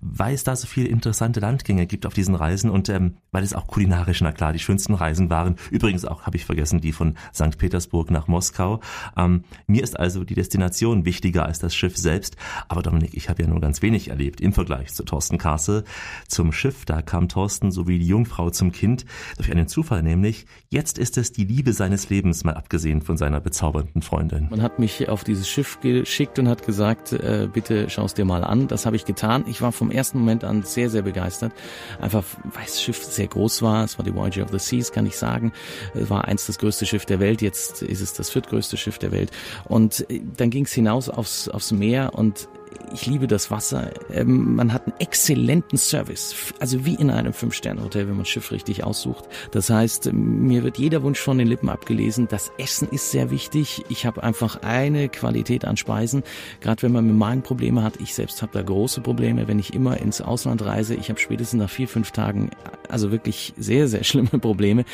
[0.00, 3.54] Weil es da so viele interessante Landgänge gibt auf diesen Reisen und ähm, weil es
[3.54, 5.56] auch kulinarisch, na klar, die schönsten Reisen waren.
[5.70, 7.58] Übrigens auch, habe ich vergessen, die von St.
[7.58, 8.80] Petersburg nach Moskau.
[9.16, 12.36] Ähm, mir ist also die Destination wichtiger als das Schiff selbst.
[12.68, 15.84] Aber Dominik, ich habe ja nur ganz wenig erlebt im Vergleich zu Thorsten Kassel.
[16.26, 19.04] Zum Schiff, da kam Thorsten sowie die Jungfrau zum Kind,
[19.36, 20.46] durch einen Zufall nämlich.
[20.70, 24.48] Jetzt ist es die Liebe seines Lebens, mal abgesehen von seiner bezaubernden Freundin.
[24.48, 28.24] Man hat mich auf dieses Schiff geschickt und hat gesagt, äh, bitte schau es dir
[28.24, 28.68] mal an.
[28.68, 29.44] Das habe ich getan.
[29.46, 31.52] Ich war vom ersten Moment an sehr, sehr begeistert.
[32.00, 33.84] Einfach, weil das Schiff sehr groß war.
[33.84, 35.52] Es war die Voyager of the Seas, kann ich sagen.
[35.92, 37.42] Es war eins das größte Schiff der Welt.
[37.42, 39.30] Jetzt ist es das viertgrößte Schiff der Welt.
[39.64, 42.48] Und äh, dann ging es hinaus aufs, aufs Meer und
[42.92, 43.90] ich liebe das Wasser.
[44.12, 48.84] Ähm, man hat einen exzellenten Service, also wie in einem Fünf-Sterne-Hotel, wenn man Schiff richtig
[48.84, 49.24] aussucht.
[49.50, 52.28] Das heißt, mir wird jeder Wunsch von den Lippen abgelesen.
[52.28, 53.84] Das Essen ist sehr wichtig.
[53.88, 56.22] Ich habe einfach eine Qualität an Speisen.
[56.60, 59.98] Gerade wenn man mit Magenprobleme hat, ich selbst habe da große Probleme, wenn ich immer
[59.98, 60.94] ins Ausland reise.
[60.94, 62.50] Ich habe spätestens nach vier, fünf Tagen
[62.88, 64.84] also wirklich sehr, sehr schlimme Probleme.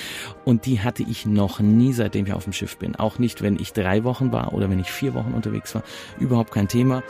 [0.45, 2.97] Und die hatte ich noch nie, seitdem ich auf dem Schiff bin.
[2.97, 5.83] Auch nicht, wenn ich drei Wochen war oder wenn ich vier Wochen unterwegs war.
[6.19, 7.03] Überhaupt kein Thema.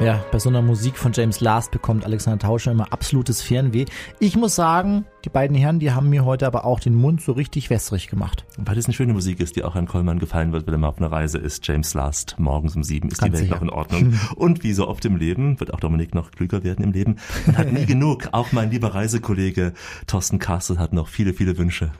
[0.00, 3.86] Ja, bei so einer Musik von James Last bekommt Alexander Tauscher immer absolutes Fernweh.
[4.18, 7.32] Ich muss sagen, die beiden Herren, die haben mir heute aber auch den Mund so
[7.32, 8.44] richtig wässrig gemacht.
[8.58, 10.88] Weil das eine schöne Musik ist, die auch Herrn Kollmann gefallen wird, wenn er mal
[10.88, 11.66] auf einer Reise ist.
[11.66, 13.54] James Last, morgens um sieben ist Ganz die Welt sicher.
[13.54, 14.18] noch in Ordnung.
[14.36, 17.16] Und wie so oft im Leben, wird auch Dominik noch klüger werden im Leben.
[17.46, 18.28] Man hat nie genug.
[18.32, 19.72] Auch mein lieber Reisekollege
[20.06, 21.92] Thorsten Castle hat noch viele, viele Wünsche.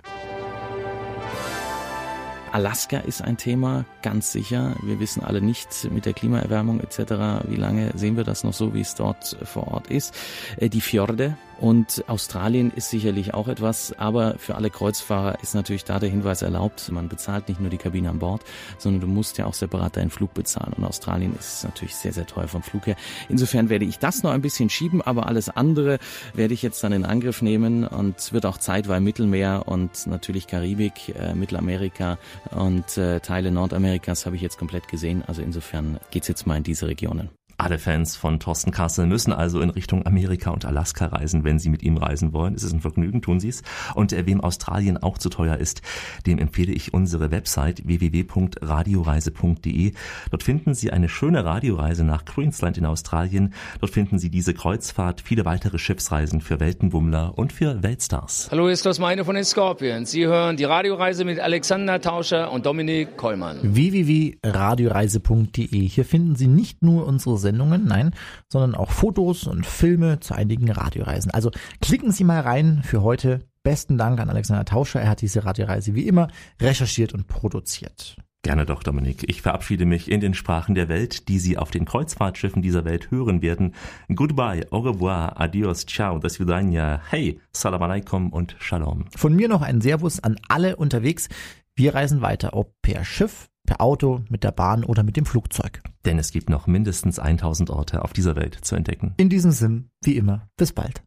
[2.54, 4.76] Alaska ist ein Thema, ganz sicher.
[4.84, 8.74] Wir wissen alle nicht mit der Klimaerwärmung etc., wie lange sehen wir das noch so,
[8.74, 10.14] wie es dort vor Ort ist.
[10.58, 15.82] Äh, Die Fjorde und Australien ist sicherlich auch etwas, aber für alle Kreuzfahrer ist natürlich
[15.82, 18.42] da der Hinweis erlaubt, man bezahlt nicht nur die Kabine an Bord,
[18.76, 20.74] sondern du musst ja auch separat deinen Flug bezahlen.
[20.74, 22.96] Und Australien ist natürlich sehr, sehr teuer vom Flug her.
[23.30, 26.00] Insofern werde ich das noch ein bisschen schieben, aber alles andere
[26.34, 30.06] werde ich jetzt dann in Angriff nehmen und es wird auch Zeit, weil Mittelmeer und
[30.06, 32.18] natürlich Karibik, äh, Mittelamerika
[32.50, 35.24] und äh, Teile Nordamerikas habe ich jetzt komplett gesehen.
[35.26, 37.30] Also insofern geht's jetzt mal in diese Regionen.
[37.56, 41.68] Alle Fans von Thorsten Kassel müssen also in Richtung Amerika und Alaska reisen, wenn sie
[41.68, 42.54] mit ihm reisen wollen.
[42.54, 43.62] Es ist ein Vergnügen, tun sie es.
[43.94, 45.82] Und äh, wem Australien auch zu teuer ist,
[46.26, 49.92] dem empfehle ich unsere Website www.radioreise.de.
[50.30, 53.54] Dort finden Sie eine schöne Radioreise nach Queensland in Australien.
[53.80, 58.48] Dort finden Sie diese Kreuzfahrt, viele weitere Schiffsreisen für Weltenbummler und für Weltstars.
[58.50, 60.10] Hallo, ist das meine von den Scorpions.
[60.10, 63.60] Sie hören die Radioreise mit Alexander Tauscher und Dominik Kollmann.
[63.62, 65.88] www.radioreise.de.
[65.88, 68.10] Hier finden Sie nicht nur unsere Sendungen, nein,
[68.48, 71.30] sondern auch Fotos und Filme zu einigen Radioreisen.
[71.30, 73.40] Also klicken Sie mal rein für heute.
[73.62, 75.00] Besten Dank an Alexander Tauscher.
[75.00, 76.28] Er hat diese Radioreise wie immer
[76.60, 78.16] recherchiert und produziert.
[78.44, 79.24] Gerne doch, Dominik.
[79.26, 83.10] Ich verabschiede mich in den Sprachen der Welt, die Sie auf den Kreuzfahrtschiffen dieser Welt
[83.10, 83.74] hören werden.
[84.14, 89.06] Goodbye, au revoir, adios, ciao, das vidania, hey, salam alaikum und shalom.
[89.16, 91.30] Von mir noch ein Servus an alle unterwegs.
[91.74, 95.82] Wir reisen weiter, ob per Schiff, per Auto, mit der Bahn oder mit dem Flugzeug.
[96.04, 99.14] Denn es gibt noch mindestens 1000 Orte auf dieser Welt zu entdecken.
[99.16, 101.02] In diesem Sinn, wie immer, bis bald.